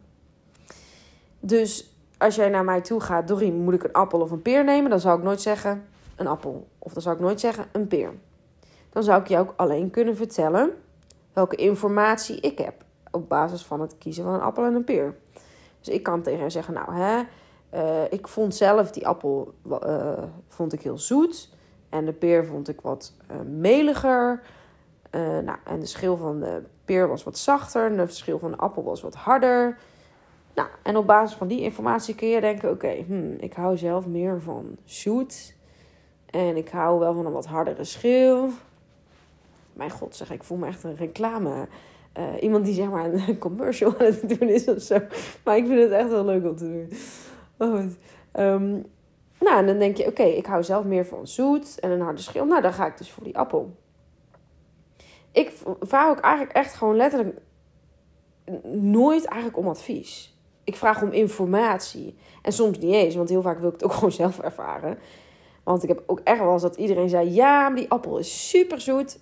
[1.39, 4.63] Dus als jij naar mij toe gaat, Dorien, moet ik een appel of een peer
[4.63, 4.89] nemen?
[4.89, 5.85] Dan zou ik nooit zeggen
[6.15, 6.67] een appel.
[6.79, 8.13] Of dan zou ik nooit zeggen een peer.
[8.89, 10.71] Dan zou ik jou ook alleen kunnen vertellen
[11.33, 12.73] welke informatie ik heb.
[13.11, 15.15] Op basis van het kiezen van een appel en een peer.
[15.79, 17.23] Dus ik kan tegen haar zeggen, nou hè,
[17.73, 21.49] uh, ik vond zelf die appel uh, vond ik heel zoet.
[21.89, 24.41] En de peer vond ik wat uh, meliger.
[25.11, 27.85] nou, en de schil van de peer was wat zachter.
[27.85, 29.77] En de schil van de appel was wat harder.
[30.55, 34.07] Nou, en op basis van die informatie kun je denken: oké, hmm, ik hou zelf
[34.07, 35.55] meer van zoet.
[36.25, 38.49] En ik hou wel van een wat hardere schil.
[39.73, 41.67] Mijn god, zeg ik, voel me echt een reclame.
[42.41, 44.99] iemand die zeg maar een commercial aan het doen is of zo.
[45.43, 46.89] Maar ik vind het echt wel leuk om te doen.
[47.57, 47.85] Oh,
[48.33, 48.85] um,
[49.39, 52.21] nou, en dan denk je, oké, ik hou zelf meer van zoet en een harde
[52.21, 52.45] schil.
[52.45, 53.75] Nou, dan ga ik dus voor die appel.
[55.31, 57.37] Ik vraag ook eigenlijk echt gewoon letterlijk
[58.71, 60.37] nooit eigenlijk om advies.
[60.63, 62.17] Ik vraag om informatie.
[62.41, 64.97] En soms niet eens, want heel vaak wil ik het ook gewoon zelf ervaren.
[65.63, 68.49] Want ik heb ook echt wel eens dat iedereen zei: Ja, maar die appel is
[68.49, 69.19] super zoet.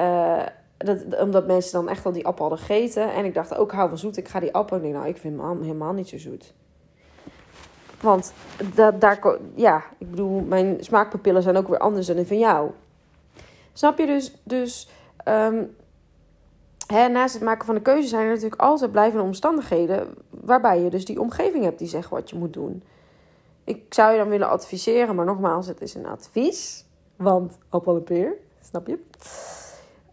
[0.00, 0.42] Uh,
[0.78, 3.12] dat, omdat mensen dan echt al die appel hadden gegeten.
[3.12, 4.16] En ik dacht ook, hou van zoet.
[4.16, 4.76] Ik ga die appel.
[4.76, 6.54] Ik denk, nou, ik vind hem helemaal niet zo zoet.
[8.00, 8.32] Want
[8.74, 12.70] dat, daar, ja, ik bedoel, mijn smaakpapillen zijn ook weer anders dan die van jou.
[13.72, 14.36] Snap je dus?
[14.42, 14.88] Dus
[15.28, 15.76] um,
[16.86, 20.14] hè, naast het maken van de keuze zijn er natuurlijk altijd blijvende omstandigheden.
[20.30, 22.82] waarbij je dus die omgeving hebt die zegt wat je moet doen.
[23.64, 26.84] Ik zou je dan willen adviseren, maar nogmaals, het is een advies.
[27.16, 28.98] Want appel en peer, snap je?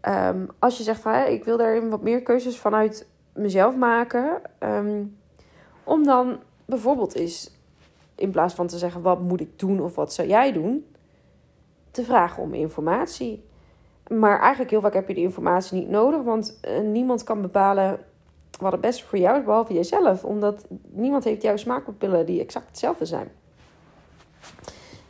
[0.08, 4.40] Um, als je zegt van ik wil daarin wat meer keuzes vanuit mezelf maken.
[4.60, 5.18] Um,
[5.84, 7.57] om dan bijvoorbeeld eens
[8.18, 10.86] in plaats van te zeggen wat moet ik doen of wat zou jij doen,
[11.90, 13.44] te vragen om informatie.
[14.08, 17.98] Maar eigenlijk heel vaak heb je die informatie niet nodig, want eh, niemand kan bepalen
[18.58, 20.24] wat het beste voor jou is, behalve jezelf.
[20.24, 23.30] Omdat niemand heeft jouw smaakpapillen die exact hetzelfde zijn.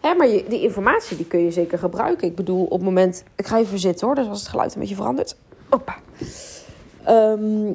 [0.01, 2.29] Hè, maar die informatie die kun je zeker gebruiken.
[2.29, 3.25] Ik bedoel, op het moment...
[3.37, 5.37] Ik ga even zitten hoor, dus als het geluid een beetje verandert.
[5.69, 5.97] Opa.
[7.09, 7.75] Um,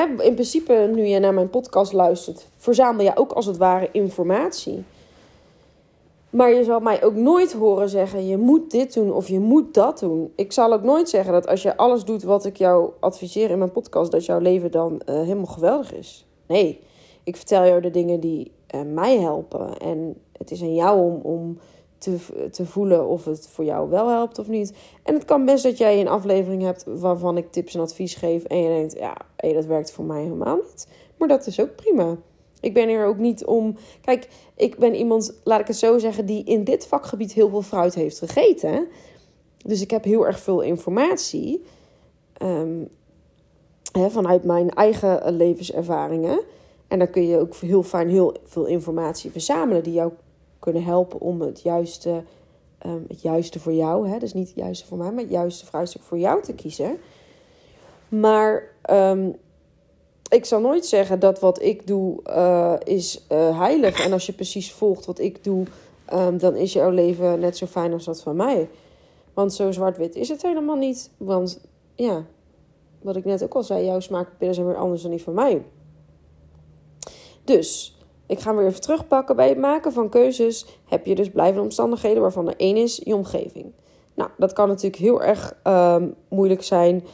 [0.00, 4.84] in principe, nu je naar mijn podcast luistert, verzamel je ook als het ware informatie.
[6.30, 9.74] Maar je zal mij ook nooit horen zeggen: je moet dit doen of je moet
[9.74, 10.32] dat doen.
[10.36, 13.58] Ik zal ook nooit zeggen dat als je alles doet wat ik jou adviseer in
[13.58, 16.26] mijn podcast, dat jouw leven dan uh, helemaal geweldig is.
[16.46, 16.80] Nee,
[17.24, 19.78] ik vertel jou de dingen die uh, mij helpen.
[19.78, 21.58] En het is aan jou om, om
[22.02, 24.72] te, te voelen of het voor jou wel helpt of niet.
[25.02, 28.44] En het kan best dat jij een aflevering hebt waarvan ik tips en advies geef.
[28.44, 30.88] En je denkt, ja, hey, dat werkt voor mij helemaal niet.
[31.16, 32.16] Maar dat is ook prima.
[32.60, 33.76] Ik ben er ook niet om.
[34.00, 37.62] Kijk, ik ben iemand, laat ik het zo zeggen, die in dit vakgebied heel veel
[37.62, 38.88] fruit heeft gegeten.
[39.64, 41.64] Dus ik heb heel erg veel informatie.
[42.42, 42.88] Um,
[43.92, 46.40] hè, vanuit mijn eigen levenservaringen.
[46.88, 50.12] En dan kun je ook heel fijn heel veel informatie verzamelen die jou
[50.62, 52.22] kunnen helpen om het juiste,
[52.86, 55.66] um, het juiste voor jou, hè, dus niet het juiste voor mij, maar het juiste
[55.66, 56.98] vraagstuk voor jou te kiezen.
[58.08, 59.36] Maar um,
[60.28, 64.04] ik zal nooit zeggen dat wat ik doe uh, is uh, heilig.
[64.04, 65.66] En als je precies volgt wat ik doe,
[66.12, 68.68] um, dan is jouw leven net zo fijn als dat van mij.
[69.34, 71.10] Want zo zwart-wit is het helemaal niet.
[71.16, 71.60] Want
[71.94, 72.24] ja,
[73.00, 75.64] wat ik net ook al zei, jouw smaakpillen zijn weer anders dan die van mij.
[77.44, 77.91] Dus
[78.32, 79.36] ik ga weer even terugpakken.
[79.36, 83.14] Bij het maken van keuzes heb je dus blijvende omstandigheden, waarvan er één is je
[83.14, 83.72] omgeving.
[84.14, 85.96] Nou, dat kan natuurlijk heel erg uh,
[86.28, 87.04] moeilijk zijn,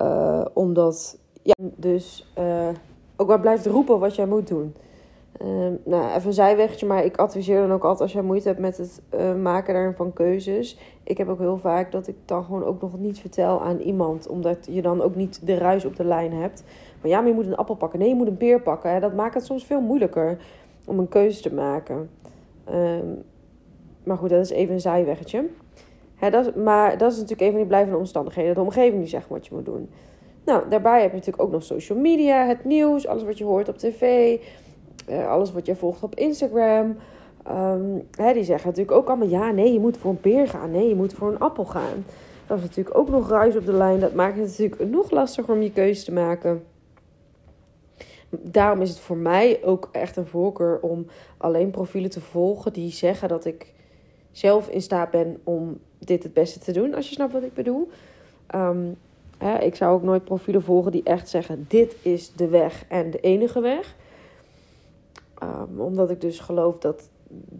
[0.00, 2.68] uh, omdat ja, dus uh,
[3.16, 4.74] ook wel blijft roepen wat jij moet doen.
[5.42, 5.48] Uh,
[5.84, 8.76] nou, even een zijwegje, maar ik adviseer dan ook altijd als jij moeite hebt met
[8.76, 10.78] het uh, maken van keuzes.
[11.02, 14.28] Ik heb ook heel vaak dat ik dan gewoon ook nog niet vertel aan iemand,
[14.28, 16.64] omdat je dan ook niet de ruis op de lijn hebt.
[17.08, 17.98] Ja, maar je moet een appel pakken.
[17.98, 18.92] Nee, je moet een peer pakken.
[18.92, 19.00] Hè.
[19.00, 20.38] Dat maakt het soms veel moeilijker.
[20.86, 22.10] om een keuze te maken.
[22.64, 23.06] Ehm,
[24.02, 25.44] maar goed, dat is even een zijweggetje.
[26.14, 28.54] Hè, dat maar dat is natuurlijk een van die blijvende omstandigheden.
[28.54, 29.90] De omgeving die zegt wat je moet doen.
[30.44, 33.68] Nou, daarbij heb je natuurlijk ook nog social media, het nieuws, alles wat je hoort
[33.68, 34.36] op tv,
[35.08, 36.96] uh, alles wat je volgt op Instagram.
[37.48, 40.70] Um, hè, die zeggen natuurlijk ook allemaal: ja, nee, je moet voor een peer gaan.
[40.70, 42.04] Nee, je moet voor een appel gaan.
[42.46, 44.00] Dat is natuurlijk ook nog ruis op de lijn.
[44.00, 46.62] Dat maakt het natuurlijk nog lastiger om je keuze te maken.
[48.42, 51.06] Daarom is het voor mij ook echt een voorkeur om
[51.36, 53.72] alleen profielen te volgen die zeggen dat ik
[54.32, 57.54] zelf in staat ben om dit het beste te doen, als je snapt wat ik
[57.54, 57.88] bedoel.
[59.38, 63.10] Hè, ik zou ook nooit profielen volgen die echt zeggen: dit is de weg en
[63.10, 63.96] de enige weg.
[65.42, 67.08] Um, omdat ik dus geloof dat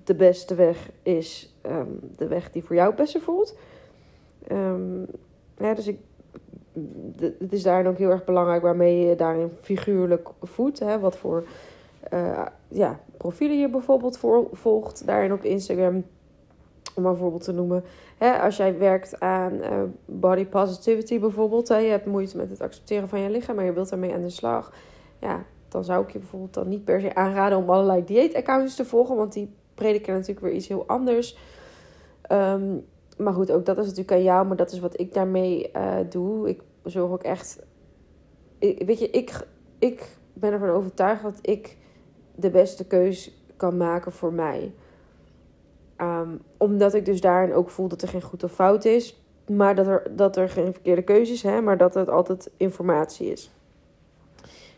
[0.05, 3.57] de beste weg is um, de weg die voor jou het beste voelt.
[5.59, 5.99] Ja, dus ik,
[7.39, 10.79] het is daarin ook heel erg belangrijk waarmee je daarin figuurlijk voedt.
[10.79, 11.45] Hè, wat voor
[12.13, 16.05] uh, ja, profielen je bijvoorbeeld voor, volgt daarin op Instagram.
[16.95, 17.85] Om maar een voorbeeld te noemen.
[18.19, 21.69] Hè, als jij werkt aan uh, body positivity bijvoorbeeld.
[21.69, 24.23] Hè, je hebt moeite met het accepteren van je lichaam, maar je wilt daarmee aan
[24.23, 24.73] de slag.
[25.19, 28.85] Ja, dan zou ik je bijvoorbeeld dan niet per se aanraden om allerlei dieetaccounts te
[28.85, 29.17] volgen.
[29.17, 31.39] Want die prediken natuurlijk weer iets heel anders.
[32.33, 32.85] Um,
[33.17, 35.97] maar goed, ook dat is natuurlijk aan jou, maar dat is wat ik daarmee uh,
[36.09, 36.49] doe.
[36.49, 37.63] Ik zorg ook echt.
[38.59, 39.47] Ik, weet je, ik,
[39.79, 41.77] ik ben ervan overtuigd dat ik
[42.35, 44.73] de beste keus kan maken voor mij.
[45.99, 49.23] Um, omdat ik dus daarin ook voel dat er geen goed of fout is.
[49.47, 53.33] Maar dat er, dat er geen verkeerde keuze is, hè, maar dat het altijd informatie
[53.33, 53.51] is.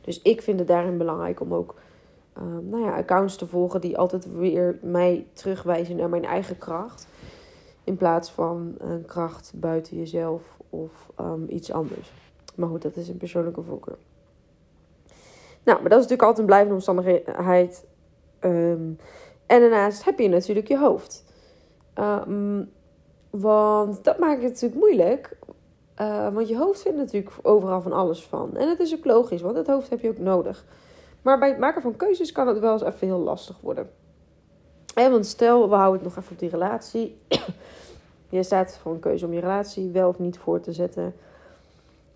[0.01, 1.75] Dus ik vind het daarin belangrijk om ook
[2.39, 7.09] um, nou ja, accounts te volgen die altijd weer mij terugwijzen naar mijn eigen kracht.
[7.87, 12.13] In plaats van een kracht buiten jezelf of um, iets anders.
[12.55, 13.99] Maar goed, dat is een persoonlijke voorkeur.
[15.63, 17.87] Nou, maar dat is natuurlijk altijd een blijvende omstandigheid.
[18.41, 18.99] Um,
[19.47, 21.25] en daarnaast heb je natuurlijk je hoofd.
[21.99, 22.71] Um,
[23.31, 25.37] want dat maakt het natuurlijk moeilijk.
[26.01, 28.57] Uh, want je hoofd vindt natuurlijk overal van alles van.
[28.57, 30.65] En het is ook logisch, want het hoofd heb je ook nodig.
[31.23, 33.91] Maar bij het maken van keuzes kan het wel eens even heel lastig worden.
[34.97, 37.17] En want stel, we houden het nog even op die relatie.
[38.29, 41.15] je staat voor een keuze om je relatie wel of niet voor te zetten.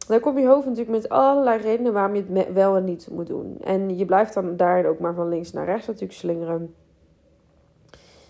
[0.07, 3.27] Dan komt je hoofd natuurlijk met allerlei redenen waarom je het wel en niet moet
[3.27, 3.57] doen.
[3.61, 6.75] En je blijft dan daar ook maar van links naar rechts natuurlijk slingeren.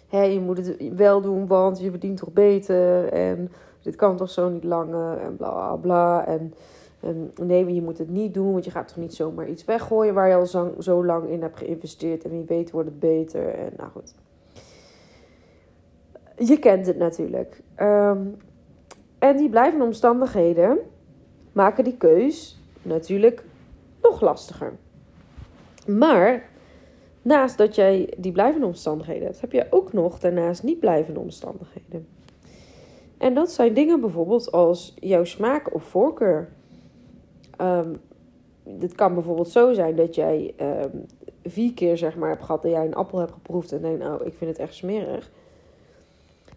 [0.09, 3.13] Hé, je moet het wel doen, want je verdient toch beter.
[3.13, 5.19] En dit kan toch zo niet langer.
[5.19, 6.27] En bla bla bla.
[6.27, 6.55] En,
[7.01, 10.15] en nee, je moet het niet doen, want je gaat toch niet zomaar iets weggooien
[10.15, 12.25] waar je al zo, zo lang in hebt geïnvesteerd.
[12.25, 13.49] En wie weet wordt het beter.
[13.49, 14.15] En nou goed
[16.47, 17.63] je kent het natuurlijk.
[17.81, 18.37] Um,
[19.19, 20.79] en die blijvende omstandigheden
[21.53, 23.45] maken die keus natuurlijk
[24.03, 24.73] nog lastiger.
[25.87, 26.49] Maar
[27.23, 32.07] naast dat jij die blijvende omstandigheden hebt, heb je ook nog daarnaast niet blijvende omstandigheden.
[33.19, 36.49] En dat zijn dingen bijvoorbeeld als jouw smaak of voorkeur.
[37.61, 37.93] Um,
[38.79, 41.07] het kan bijvoorbeeld zo zijn dat jij um,
[41.45, 44.25] vier keer zeg maar hebt gehad dat jij een appel hebt geproefd en denkt, nou,
[44.25, 45.31] ik vind het echt smerig.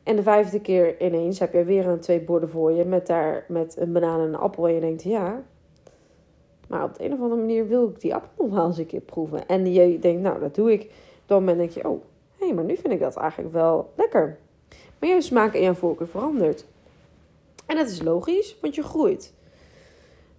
[0.04, 3.46] En de vijfde keer ineens heb je weer een twee borden voor je met, daar,
[3.48, 4.68] met een banaan en een appel.
[4.68, 5.44] En je denkt, ja,
[6.68, 8.86] maar op de een of andere manier wil ik die appel nog wel eens een
[8.86, 9.48] keer proeven.
[9.48, 10.92] En je denkt, nou, dat doe ik.
[11.26, 12.02] Dat moment denk je, oh,
[12.38, 14.38] hé, hey, maar nu vind ik dat eigenlijk wel lekker.
[15.00, 16.66] Maar je smaak en je voorkeur verandert.
[17.66, 19.34] En dat is logisch, want je groeit.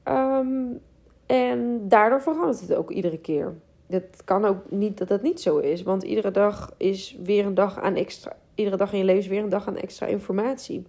[0.09, 0.81] Um,
[1.27, 3.55] en daardoor verandert het ook iedere keer.
[3.87, 7.55] Het kan ook niet dat dat niet zo is, want iedere dag is weer een
[7.55, 10.87] dag aan extra, iedere dag in je leven weer een dag aan extra informatie.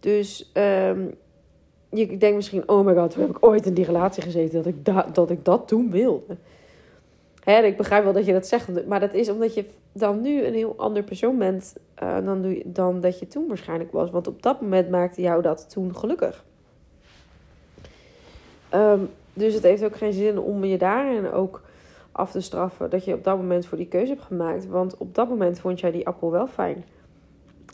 [0.00, 1.14] Dus um,
[1.88, 4.66] je denkt misschien, oh my god, hoe heb ik ooit in die relatie gezeten dat
[4.66, 6.36] ik, da dat, ik dat toen wilde.
[7.42, 10.44] Hè, ik begrijp wel dat je dat zegt, maar dat is omdat je dan nu
[10.44, 14.10] een heel ander persoon bent uh, dan, doe je, dan dat je toen waarschijnlijk was.
[14.10, 16.44] Want op dat moment maakte jou dat toen gelukkig.
[18.74, 21.62] Um, dus het heeft ook geen zin om je daarin ook
[22.18, 24.66] af te straffen dat je op dat moment voor die keuze hebt gemaakt.
[24.66, 26.84] Want op dat moment vond jij die appel wel fijn.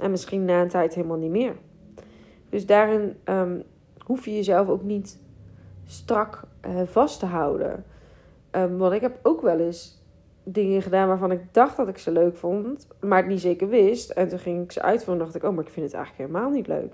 [0.00, 1.56] En misschien na een tijd helemaal niet meer.
[2.48, 3.62] Dus daarin um,
[3.98, 5.18] hoef je jezelf ook niet
[5.86, 7.84] strak uh, vast te houden.
[8.50, 10.02] Um, want ik heb ook wel eens
[10.42, 14.10] dingen gedaan waarvan ik dacht dat ik ze leuk vond, maar het niet zeker wist.
[14.10, 16.30] En toen ging ik ze uitvoeren en dacht ik, oh, maar ik vind het eigenlijk
[16.30, 16.92] helemaal niet leuk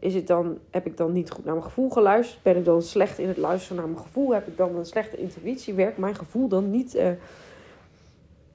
[0.00, 2.42] is het dan, heb ik dan niet goed naar mijn gevoel geluisterd?
[2.42, 4.34] Ben ik dan slecht in het luisteren naar mijn gevoel?
[4.34, 5.74] Heb ik dan een slechte intuïtie?
[5.74, 6.94] Werkt mijn gevoel dan niet?
[6.94, 7.08] Uh...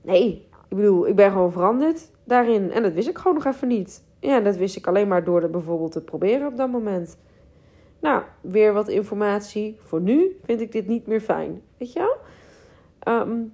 [0.02, 2.72] Nee, ik bedoel, ik ben gewoon veranderd daarin.
[2.72, 4.04] En dat wist ik gewoon nog even niet.
[4.20, 7.18] Ja, dat wist ik alleen maar door het bijvoorbeeld te proberen op dat moment.
[8.00, 9.80] Nou, weer wat informatie.
[9.84, 11.62] Voor nu vind ik dit niet meer fijn.
[11.78, 12.18] Weet je wel?
[13.16, 13.54] Um,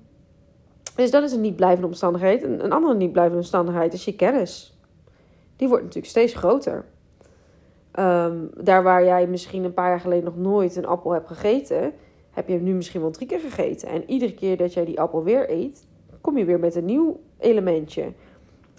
[0.95, 2.43] Dus dat is een niet blijvende omstandigheid.
[2.43, 4.77] Een, een andere niet blijvende omstandigheid is je kennis.
[5.55, 6.85] Die wordt natuurlijk steeds groter.
[7.91, 11.93] Ehm, daar waar jij misschien een paar jaar geleden nog nooit een appel hebt gegeten,
[12.31, 13.89] heb je hem nu misschien wel drie keer gegeten.
[13.89, 15.87] En iedere keer dat jij die appel weer eet,
[16.21, 18.13] kom je weer met een nieuw elementje.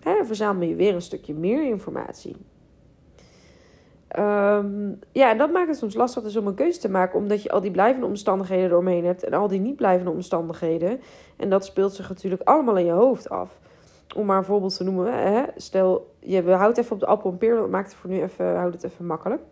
[0.03, 2.37] Hè, verzamel je weer een stukje meer informatie.
[4.09, 7.43] Ehm, ja, en dat maakt het soms lastig dus om een keuze te maken, omdat
[7.43, 11.01] je al die blijvende omstandigheden eromheen hebt en al die niet blijvende omstandigheden.
[11.37, 13.59] En dat speelt zich natuurlijk allemaal in je hoofd af.
[14.17, 15.43] Om maar een voorbeeld te noemen, hè?
[15.57, 18.57] stel je houdt even op de appel en peer, want maakt het voor nu even,
[18.57, 19.43] houd het even makkelijk.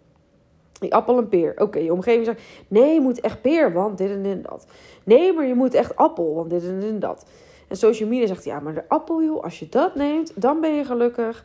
[0.81, 1.53] Die appel en peer.
[1.57, 4.67] Oké, je omgeving zegt: nee, je moet echt peer, want dit en dit en dat.
[5.05, 7.27] Nee, maar je moet echt appel, want dit en dit en dat.
[7.69, 10.75] En social media zegt: ja, maar de appel, joh, als je dat neemt, dan ben
[10.75, 11.45] je gelukkig.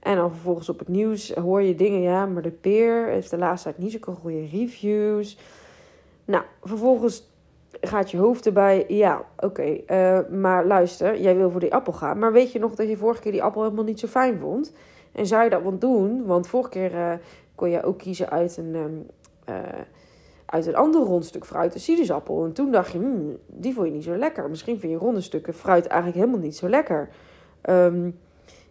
[0.00, 3.38] En dan vervolgens op het nieuws hoor je dingen, ja, maar de peer heeft de
[3.38, 5.38] laatste tijd niet zo'n goede reviews.
[6.24, 7.30] Nou, vervolgens
[7.80, 12.18] gaat je hoofd erbij, ja, oké, eh, maar luister, jij wil voor die appel gaan.
[12.18, 14.72] Maar weet je nog dat je vorige keer die appel helemaal niet zo fijn vond?
[15.12, 16.26] En zou je dat wel doen?
[16.26, 17.12] Want vorige keer uh,
[17.54, 19.06] kon je ook kiezen uit een,
[19.48, 19.54] uh,
[20.46, 22.44] uit een ander rond stuk fruit, een sinaasappel.
[22.44, 24.50] En toen dacht je, hmm, die vond je niet zo lekker.
[24.50, 27.08] Misschien vind je ronde stukken fruit eigenlijk helemaal niet zo lekker.
[27.68, 28.18] Um,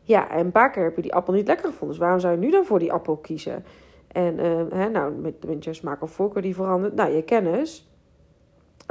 [0.01, 1.89] ja, en een paar keer heb je die appel niet lekker gevonden.
[1.89, 3.65] Dus waarom zou je nu dan voor die appel kiezen?
[4.07, 4.37] En
[4.73, 6.95] hè, nou, met, met je smaak of voorkeur die verandert.
[6.95, 7.88] Nou, je kennis.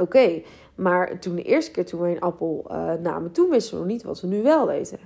[0.01, 0.41] Oké,
[0.75, 3.91] maar toen de eerste keer toen we een appel uh, namen, toen wisten we nog
[3.91, 4.99] niet wat we nu wel weten.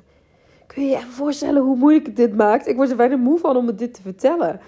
[0.68, 2.68] Kun je je even voorstellen hoe moeilijk het dit maakt?
[2.68, 4.60] Ik word er bijna moe van om het dit te vertellen.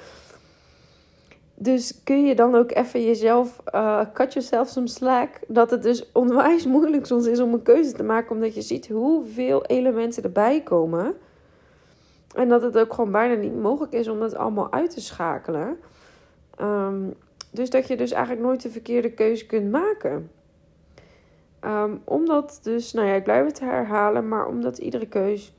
[1.56, 5.40] Dus kun je dan ook even jezelf, uh, cut yourself some slack.
[5.48, 8.32] Dat het dus onwijs moeilijk soms is om een keuze te maken.
[8.32, 11.16] Omdat je ziet hoeveel elementen erbij komen.
[12.36, 15.78] En dat het ook gewoon bijna niet mogelijk is om dat allemaal uit te schakelen.
[16.62, 17.14] Um,
[17.56, 20.32] dus dat je dus eigenlijk nooit de verkeerde keuze kunt maken.
[21.62, 25.51] Um, omdat dus, nou ja, ik blijf het herhalen, maar omdat iedere keuze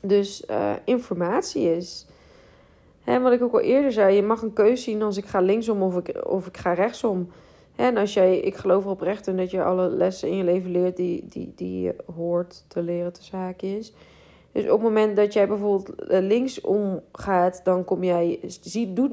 [0.00, 2.06] dus uh, informatie is.
[3.00, 5.40] Hè, wat ik ook al eerder zei, je mag een keuze zien als ik ga
[5.40, 7.28] linksom of ik, of ik ga rechtsom.
[7.76, 10.70] En als jij, ik geloof erop recht in dat je alle lessen in je leven
[10.70, 13.92] leert die, die, die je hoort te leren te is.
[14.52, 18.40] Dus op het moment dat jij bijvoorbeeld eh, linksom gaat, dan kom jij.
[18.60, 19.10] Zie, doe,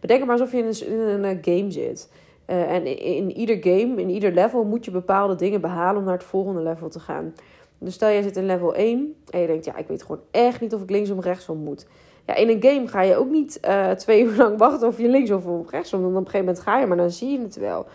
[0.00, 2.10] bedenk maar alsof je in een, in een game zit.
[2.46, 6.14] Uh, en in, ieder game, in ieder level, moet je bepaalde dingen behalen om naar
[6.14, 7.34] het volgende level te gaan.
[7.78, 10.60] Dus stel je zit in level 1 en je denkt, ja, ik weet gewoon echt
[10.60, 11.86] niet of ik linksom of rechtsom moet.
[12.26, 15.08] Ja, in een game ga je ook niet uh, twee uur lang wachten of je
[15.08, 16.00] linksom of rechtsom.
[16.00, 17.86] Dan op een gegeven moment ga je, maar dan zie je het wel.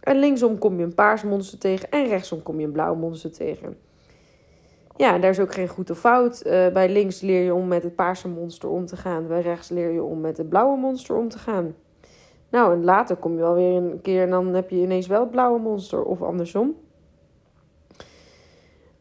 [0.00, 3.32] En linksom kom je een paars monster tegen en rechtsom kom je een blauw monster
[3.32, 3.76] tegen.
[4.96, 6.42] Ja, daar is ook geen goed of fout.
[6.46, 9.26] Uh, bij links leer je om met het paarse monster om te gaan.
[9.26, 11.74] Bij rechts leer je om met het blauwe monster om te gaan.
[12.48, 15.20] Nou, en later kom je wel weer een keer en dan heb je ineens wel
[15.20, 16.76] het blauwe monster of andersom.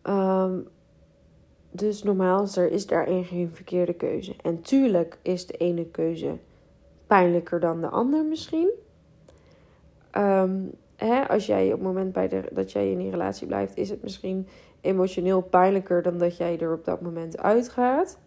[0.03, 0.67] Um,
[1.71, 4.35] dus normaal is er is daarin geen verkeerde keuze.
[4.41, 6.37] En tuurlijk is de ene keuze
[7.07, 8.71] pijnlijker dan de ander misschien.
[10.17, 13.77] Um, hè, als jij op het moment bij de, dat jij in die relatie blijft,
[13.77, 14.47] is het misschien
[14.81, 18.19] emotioneel pijnlijker dan dat jij er op dat moment uitgaat.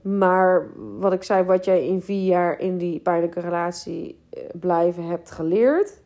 [0.00, 5.04] Maar wat ik zei, wat jij in vier jaar in die pijnlijke relatie eh, blijven
[5.04, 6.00] hebt geleerd,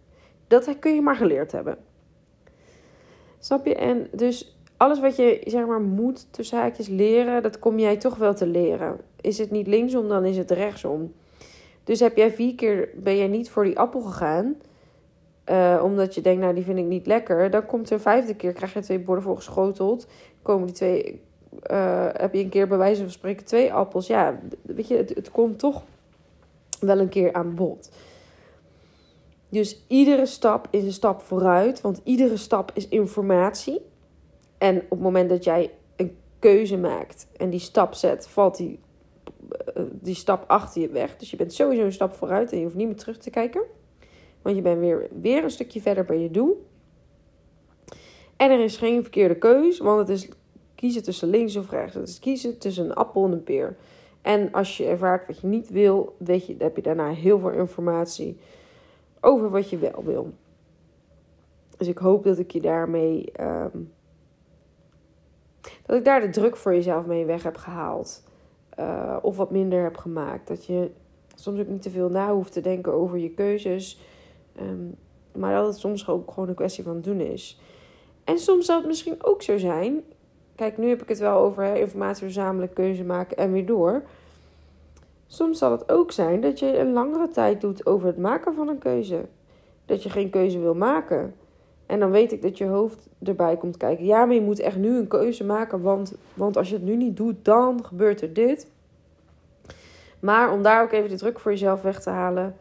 [0.46, 1.78] dat kun je maar geleerd hebben.
[3.38, 3.74] Snap je?
[3.74, 8.16] En dus alles wat je zeg maar moet tussen haakjes leren, dat kom jij toch
[8.16, 8.96] wel te leren.
[9.20, 11.12] Is het niet linksom, dan is het rechtsom.
[11.84, 14.56] Dus heb jij vier keer ben jij niet voor die appel gegaan,
[15.50, 17.50] uh, omdat je denkt, nou die vind ik niet lekker.
[17.50, 20.06] Dan komt er een vijfde keer, krijg je twee borden voor geschoteld.
[20.42, 21.22] Komen die twee,
[21.70, 24.06] uh, heb je een keer bij wijze van spreken twee appels.
[24.06, 25.82] Ja, weet je, het, het komt toch
[26.80, 27.90] wel een keer aan bod.
[29.48, 33.80] Dus iedere stap is een stap vooruit, want iedere stap is informatie.
[34.58, 38.78] En op het moment dat jij een keuze maakt en die stap zet, valt die,
[39.74, 41.16] eh, die stap achter je weg.
[41.16, 43.62] Dus je bent sowieso een stap vooruit en je hoeft niet meer terug te kijken.
[44.42, 46.66] Want je bent weer, weer een stukje verder bij je doel.
[48.36, 50.28] En er is geen verkeerde keus, want het is
[50.74, 51.94] kiezen tussen links of rechts.
[51.94, 53.76] Het is kiezen tussen een appel en een peer.
[54.22, 57.50] En als je ervaart wat je niet wil, weet je, heb je daarna heel veel
[57.50, 58.38] informatie
[59.20, 60.32] over wat je wel wil.
[61.76, 63.32] Dus ik hoop dat ik je daarmee.
[63.40, 63.92] Um,
[65.86, 68.22] dat ik daar de druk voor jezelf mee weg heb gehaald.
[68.78, 70.48] Uh, of wat minder heb gemaakt.
[70.48, 70.90] Dat je
[71.34, 74.00] soms ook niet te veel na hoeft te denken over je keuzes.
[74.60, 74.94] Um,
[75.32, 77.60] maar dat het soms ook gewoon een kwestie van doen is.
[78.24, 80.02] En soms zal het misschien ook zo zijn.
[80.54, 84.02] Kijk, nu heb ik het wel over informatie verzamelen, keuze maken en weer door.
[85.26, 88.68] Soms zal het ook zijn dat je een langere tijd doet over het maken van
[88.68, 89.24] een keuze.
[89.86, 91.34] Dat je geen keuze wil maken.
[91.86, 94.04] En dan weet ik dat je hoofd erbij komt kijken.
[94.04, 95.82] Ja, maar je moet echt nu een keuze maken.
[95.82, 98.66] Want, want als je het nu niet doet, dan gebeurt er dit.
[100.20, 102.56] Maar om daar ook even de druk voor jezelf weg te halen.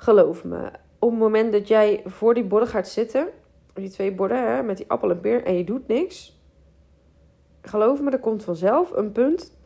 [0.00, 3.28] Geloof me, op het moment dat jij voor die borden gaat zitten.
[3.74, 5.44] Die twee borden hè, met die appel en peer.
[5.44, 6.40] En je doet niks.
[7.62, 9.56] Geloof me, er komt vanzelf een punt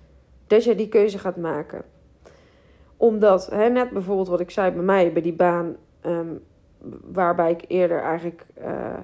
[0.47, 1.85] dat je die keuze gaat maken.
[2.97, 5.77] Omdat, hè, net bijvoorbeeld wat ik zei bij mij, bij die baan.
[6.01, 6.35] Ehm,
[7.13, 8.99] waarbij ik eerder eigenlijk, uh,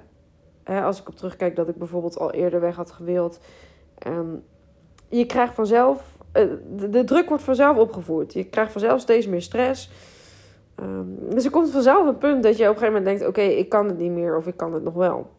[0.64, 3.40] hè, als ik op terugkijk, dat ik bijvoorbeeld al eerder weg had gewild.
[4.06, 4.44] Um,
[5.08, 8.32] je krijgt vanzelf, de, de, druk wordt vanzelf opgevoerd.
[8.32, 9.90] Je krijgt vanzelf steeds meer stress.
[10.80, 13.40] Um, dus er komt vanzelf een punt dat je op een gegeven moment denkt: oké,
[13.40, 15.30] ik kan het niet meer of ik kan het nog wel.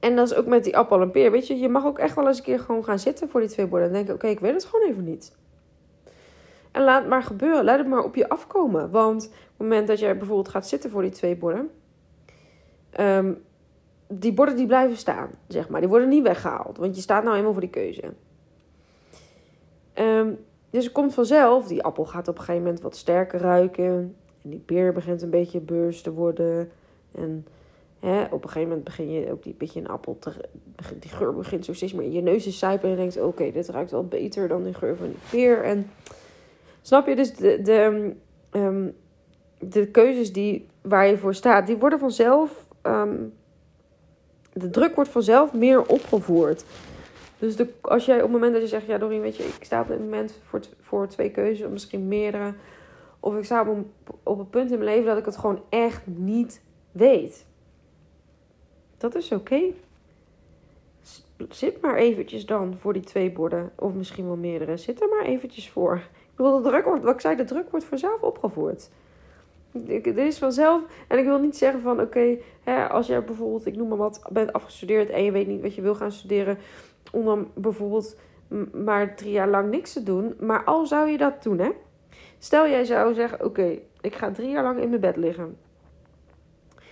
[0.00, 1.30] En dat is ook met die appel en peer.
[1.30, 3.48] Weet je, je mag ook echt wel eens een keer gewoon gaan zitten voor die
[3.48, 3.88] twee borden.
[3.88, 5.36] En denken: oké, ik weet het gewoon even niet.
[6.70, 7.64] En laat het maar gebeuren.
[7.64, 8.90] Laat het maar op je afkomen.
[8.90, 11.70] Want op het moment dat jij bijvoorbeeld gaat zitten voor die twee borden.
[13.00, 13.42] Um,
[14.08, 15.80] die borden die blijven staan, zeg maar.
[15.80, 16.76] Die worden niet weggehaald.
[16.76, 18.12] Want je staat nou eenmaal voor die keuze.
[19.94, 20.38] Um,
[20.70, 21.66] dus het komt vanzelf.
[21.66, 24.16] Die appel gaat op een gegeven moment wat sterker ruiken.
[24.42, 26.70] En die peer begint een beetje beurs te worden.
[27.14, 27.46] En
[28.00, 30.32] hè, op een gegeven moment begin je ook die beetje een appel te...
[30.98, 32.84] Die geur begint zo steeds meer in je neus te sijpen.
[32.84, 35.62] En je denkt, oké, dit ruikt wel beter dan die geur van die peer.
[35.62, 35.90] En
[36.82, 37.16] Snap je?
[37.16, 38.12] Dus de, de,
[38.50, 38.96] um,
[39.58, 42.68] de keuzes die, waar je voor staat, die worden vanzelf.
[42.82, 43.32] Um,
[44.52, 46.64] de druk wordt vanzelf meer opgevoerd.
[47.40, 49.64] Dus de, als jij op het moment dat je zegt, ja Doreen, weet je, ik
[49.64, 52.54] sta op dit moment voor, voor twee keuzes, of misschien meerdere.
[53.20, 55.62] Of ik sta op een, op een punt in mijn leven dat ik het gewoon
[55.68, 56.62] echt niet
[56.92, 57.46] weet.
[58.96, 59.60] Dat is oké.
[61.48, 64.76] Zit maar eventjes dan voor die twee borden, of misschien wel meerdere.
[64.76, 66.02] Zit er maar eventjes voor
[66.44, 68.90] bedoel, de druk wordt, wat ik zei, de druk wordt vanzelf opgevoerd.
[69.72, 70.82] Dit is vanzelf.
[71.08, 72.38] En ik wil niet zeggen van oké,
[72.90, 75.82] als je bijvoorbeeld, ik noem maar wat, bent afgestudeerd en je weet niet wat je
[75.82, 76.58] wil gaan studeren,
[77.12, 78.16] om dan bijvoorbeeld
[78.72, 80.34] maar drie jaar lang niks te doen.
[80.40, 81.70] Maar al zou je dat doen, hè?
[82.38, 85.56] Stel jij zou zeggen: Oké, ik ga drie jaar lang in mijn bed liggen.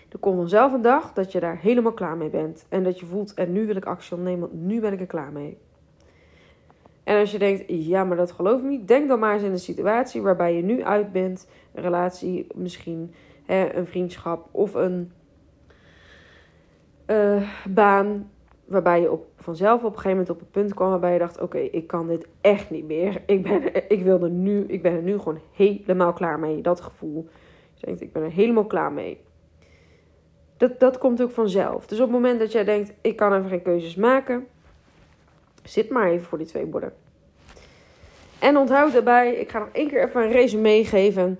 [0.08, 2.66] Er komt vanzelf een dag dat je daar helemaal klaar mee bent.
[2.68, 5.06] En dat je voelt: En nu wil ik actie ondernemen, want nu ben ik er
[5.06, 5.58] klaar mee.
[7.08, 9.50] En als je denkt, ja, maar dat geloof ik niet, denk dan maar eens in
[9.50, 11.48] een situatie waarbij je nu uit bent.
[11.74, 15.12] Een relatie, misschien hè, een vriendschap of een
[17.06, 18.30] uh, baan.
[18.68, 21.40] Waarbij je op, vanzelf op een gegeven moment op het punt kwam waarbij je dacht:
[21.40, 23.22] Oké, ik kan dit echt niet meer.
[23.26, 26.60] Ik ben, ik, wil er nu, ik ben er nu gewoon helemaal klaar mee.
[26.60, 27.28] Dat gevoel.
[27.74, 29.20] Je Ik ben er helemaal klaar mee.
[30.56, 31.86] Dat, dat komt ook vanzelf.
[31.86, 34.46] Dus op het moment dat jij denkt: Ik kan even geen keuzes maken
[35.68, 36.92] Zit maar even voor die twee borden.
[38.38, 41.38] En onthoud daarbij, ik ga nog één keer even een resume geven.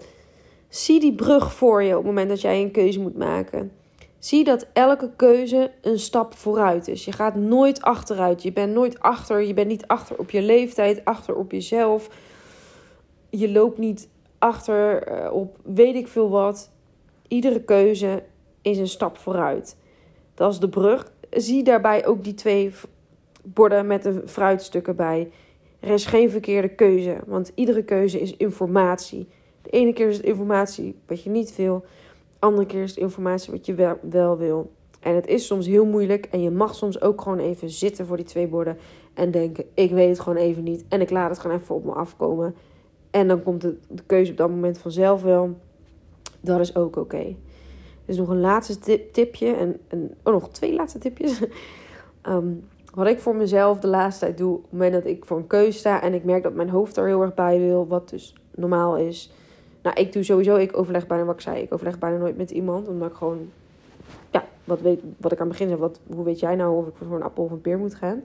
[0.69, 3.73] Zie die brug voor je op het moment dat jij een keuze moet maken.
[4.19, 7.05] Zie dat elke keuze een stap vooruit is.
[7.05, 8.43] Je gaat nooit achteruit.
[8.43, 9.43] Je bent nooit achter.
[9.43, 12.11] Je bent niet achter op je leeftijd, achter op jezelf.
[13.31, 14.09] Je loopt niet
[14.39, 16.71] achter eh, op weet ik veel wat.
[17.29, 18.23] Iedere keuze
[18.63, 19.77] is een stap vooruit.
[20.35, 21.13] Dat is de brug.
[21.31, 22.73] Zie daarbij ook die twee
[23.43, 25.31] borden met de fruitstukken bij.
[25.81, 29.29] Er is geen verkeerde keuze, want iedere keuze is informatie.
[29.63, 31.85] De ene keer is het informatie wat je niet wil,
[32.39, 34.71] andere keer is het informatie wat je wel, wil.
[35.01, 38.17] En het is soms heel moeilijk en je mag soms ook gewoon even zitten voor
[38.17, 38.79] die twee borden
[39.15, 41.85] en denken: ik weet het gewoon even niet en ik laat het gewoon even op
[41.85, 42.55] me afkomen.
[43.11, 45.57] En dan komt de, de keuze op dat moment vanzelf wel.
[46.41, 47.35] Dat is ook oké.
[48.05, 51.43] Dus nog een laatste tipje en, en oh, nog twee laatste tipjes.
[52.23, 52.65] um,
[52.95, 55.47] Wat ik voor mezelf de laatste tijd doe, op het moment dat ik voor een
[55.47, 58.35] keuze sta en ik merk dat mijn hoofd er heel erg bij wil, wat dus
[58.55, 59.33] normaal is.
[59.83, 62.51] Nou, ik doe sowieso, ik overleg bijna wat ik zei, ik overleg bijna nooit met
[62.51, 63.51] iemand, omdat ik gewoon,
[64.31, 66.87] ja, wat, weet, wat ik aan het begin zeg, wat, hoe weet jij nou of
[66.87, 68.23] ik voor een appel of een peer moet gaan?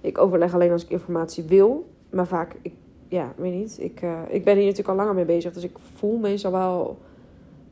[0.00, 2.72] Ik overleg alleen als ik informatie wil, maar vaak, ik,
[3.08, 5.76] ja, weet niet, ik, uh, ik ben hier natuurlijk al langer mee bezig, dus ik
[5.94, 6.98] voel meestal wel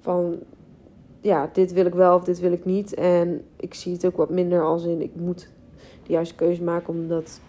[0.01, 0.39] van,
[1.25, 2.95] ja, dit wil ik wel of dit wil ik niet.
[2.95, 5.49] En ik zie het ook wat minder als in, ik moet
[6.07, 7.41] de juiste keuze maken, omdat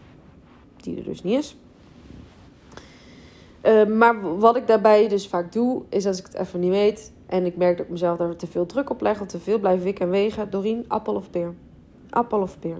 [0.77, 1.57] die er dus niet is.
[3.65, 7.13] Uh, maar wat ik daarbij dus vaak doe, is als ik het even niet weet
[7.25, 9.59] en ik merk dat ik mezelf daar te veel druk op leg of te veel
[9.59, 11.53] blijf wikken en wegen, Doreen, appel of peer?
[12.09, 12.77] Appel of peer?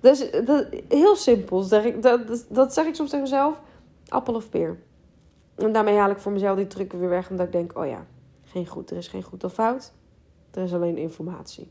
[0.00, 1.62] Dus dat, heel simpel.
[1.62, 3.60] Zeg ik, dat, dat zeg ik soms tegen mezelf.
[4.08, 4.78] Appel of peer.
[5.54, 7.30] En daarmee haal ik voor mezelf die druk weer weg.
[7.30, 8.06] Omdat ik denk, oh ja,
[8.44, 8.90] geen goed.
[8.90, 9.92] Er is geen goed of fout.
[10.50, 11.70] Er is alleen informatie.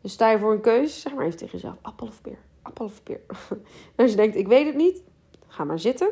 [0.00, 2.38] Dus sta je voor een keuze, zeg maar even tegen jezelf: appel of peer?
[2.62, 3.20] Appel of peer?
[3.50, 3.58] en
[3.96, 5.02] als je denkt: ik weet het niet,
[5.46, 6.08] ga maar zitten.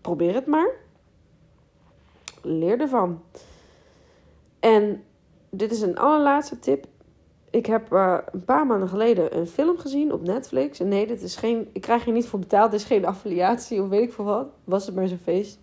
[0.00, 0.70] Probeer het maar.
[2.42, 3.22] Leer ervan.
[4.60, 5.04] En
[5.50, 6.86] dit is een allerlaatste tip.
[7.50, 10.80] Ik heb uh, een paar maanden geleden een film gezien op Netflix.
[10.80, 12.70] En nee, dit is geen, ik krijg hier niet voor betaald.
[12.70, 14.46] Dit is geen affiliatie of weet ik veel wat.
[14.64, 15.58] Was het maar zo'n feest.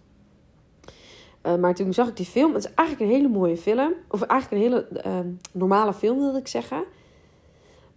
[1.46, 2.54] Uh, maar toen zag ik die film.
[2.54, 3.94] Het is eigenlijk een hele mooie film.
[4.08, 6.84] Of eigenlijk een hele uh, normale film, wil ik zeggen.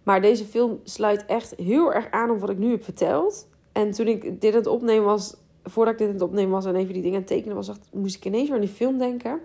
[0.03, 3.47] Maar deze film sluit echt heel erg aan op wat ik nu heb verteld.
[3.71, 5.35] En toen ik dit aan het opnemen was,
[5.65, 8.15] voordat ik dit aan het opnemen was en even die dingen tekenen was, dacht, moest
[8.15, 9.39] ik ineens aan die film denken.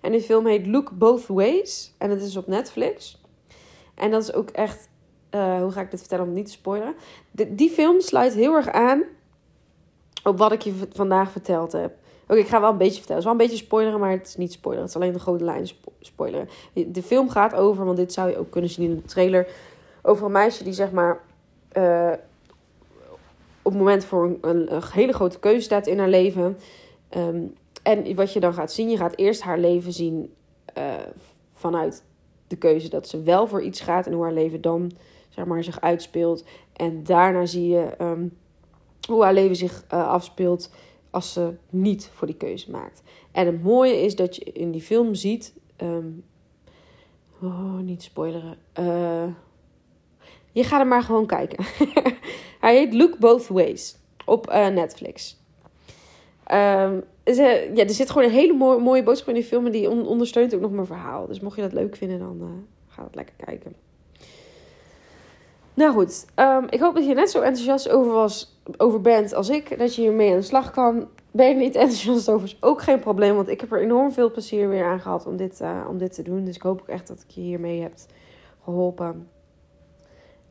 [0.00, 1.94] En die film heet Look Both Ways.
[1.98, 3.22] En het is op Netflix.
[3.94, 4.88] En dat is ook echt,
[5.30, 6.94] uh, hoe ga ik dit vertellen om niet te spoileren?
[7.48, 9.02] Die film sluit heel erg aan
[10.24, 11.94] op wat ik je vandaag verteld heb.
[12.28, 13.22] Oké, ik ga wel een beetje vertellen.
[13.22, 14.86] Het is wel een beetje spoileren, maar het is niet spoileren.
[14.86, 15.68] Het is alleen de grote lijn
[16.00, 16.48] spoileren.
[16.72, 19.46] De film gaat over, want dit zou je ook kunnen zien in de trailer.
[20.02, 21.20] Over een meisje die zeg maar
[21.76, 22.12] uh,
[23.64, 24.38] op het moment voor een,
[24.72, 26.58] een, hele grote keuze staat in haar leven.
[27.16, 30.32] Um, en wat je dan gaat zien, je gaat eerst haar leven zien
[30.78, 30.94] uh,
[31.52, 32.04] vanuit
[32.46, 34.92] de keuze dat ze wel voor iets gaat en hoe haar leven dan
[35.28, 36.44] zeg maar, zich uitspeelt.
[36.72, 38.36] En daarna zie je um,
[39.08, 40.70] hoe haar leven zich uh, afspeelt
[41.10, 43.02] als ze niet voor die keuze maakt.
[43.32, 45.54] En het mooie is dat je in die film ziet.
[45.82, 46.24] Um,
[47.42, 48.56] oh, niet spoileren.
[48.78, 49.24] Uh,
[50.54, 51.64] je gaat er maar gewoon kijken.
[52.60, 55.42] Hij heet Look Both Ways op uh, Netflix.
[56.52, 59.66] Um, ja, er zit gewoon een hele mooie, mooie boodschap in die film.
[59.66, 61.26] En die on ondersteunt ook nog mijn verhaal.
[61.26, 62.46] Dus mocht je dat leuk vinden, dan uh,
[62.88, 63.74] ga het lekker kijken.
[65.74, 69.48] Nou goed, um, ik hoop dat je net zo enthousiast over, was, over bent als
[69.48, 69.78] ik.
[69.78, 71.08] Dat je hiermee aan de slag kan.
[71.30, 73.34] Ben je niet enthousiast over, is ook geen probleem.
[73.34, 76.14] Want ik heb er enorm veel plezier weer aan gehad om dit, uh, om dit
[76.14, 76.44] te doen.
[76.44, 78.06] Dus ik hoop ook echt dat ik je hiermee hebt
[78.64, 79.28] geholpen.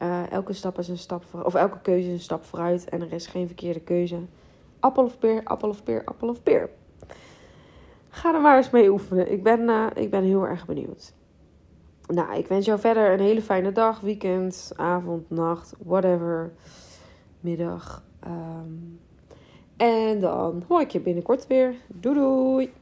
[0.04, 2.89] Uh, elke stap is een stap of elke keuze is een stap vooruit.
[2.89, 4.20] En er is geen verkeerde keuze.
[4.80, 6.70] Appel of peer, appel of peer, appel of peer.
[8.10, 9.32] Ga er maar eens mee oefenen.
[9.32, 11.14] Ik ben, uh, ik ben heel erg benieuwd.
[12.08, 16.54] Nou, ik wens jou verder een hele fijne dag, weekend, avond, nacht, whatever.
[17.39, 18.04] Middag.
[18.28, 18.99] Um,
[19.78, 21.76] en dan hoor ik je binnenkort weer.
[21.88, 22.74] Doei doei!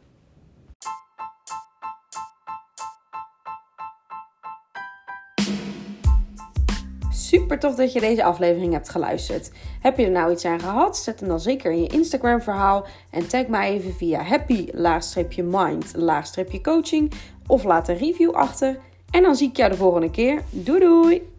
[7.31, 9.51] Super tof dat je deze aflevering hebt geluisterd.
[9.81, 10.97] Heb je er nou iets aan gehad?
[10.97, 17.11] Zet hem dan zeker in je Instagram verhaal en tag mij even via happy-mind-coaching
[17.47, 18.79] of laat een review achter.
[19.11, 20.41] En dan zie ik jou de volgende keer.
[20.49, 21.29] Doei doei!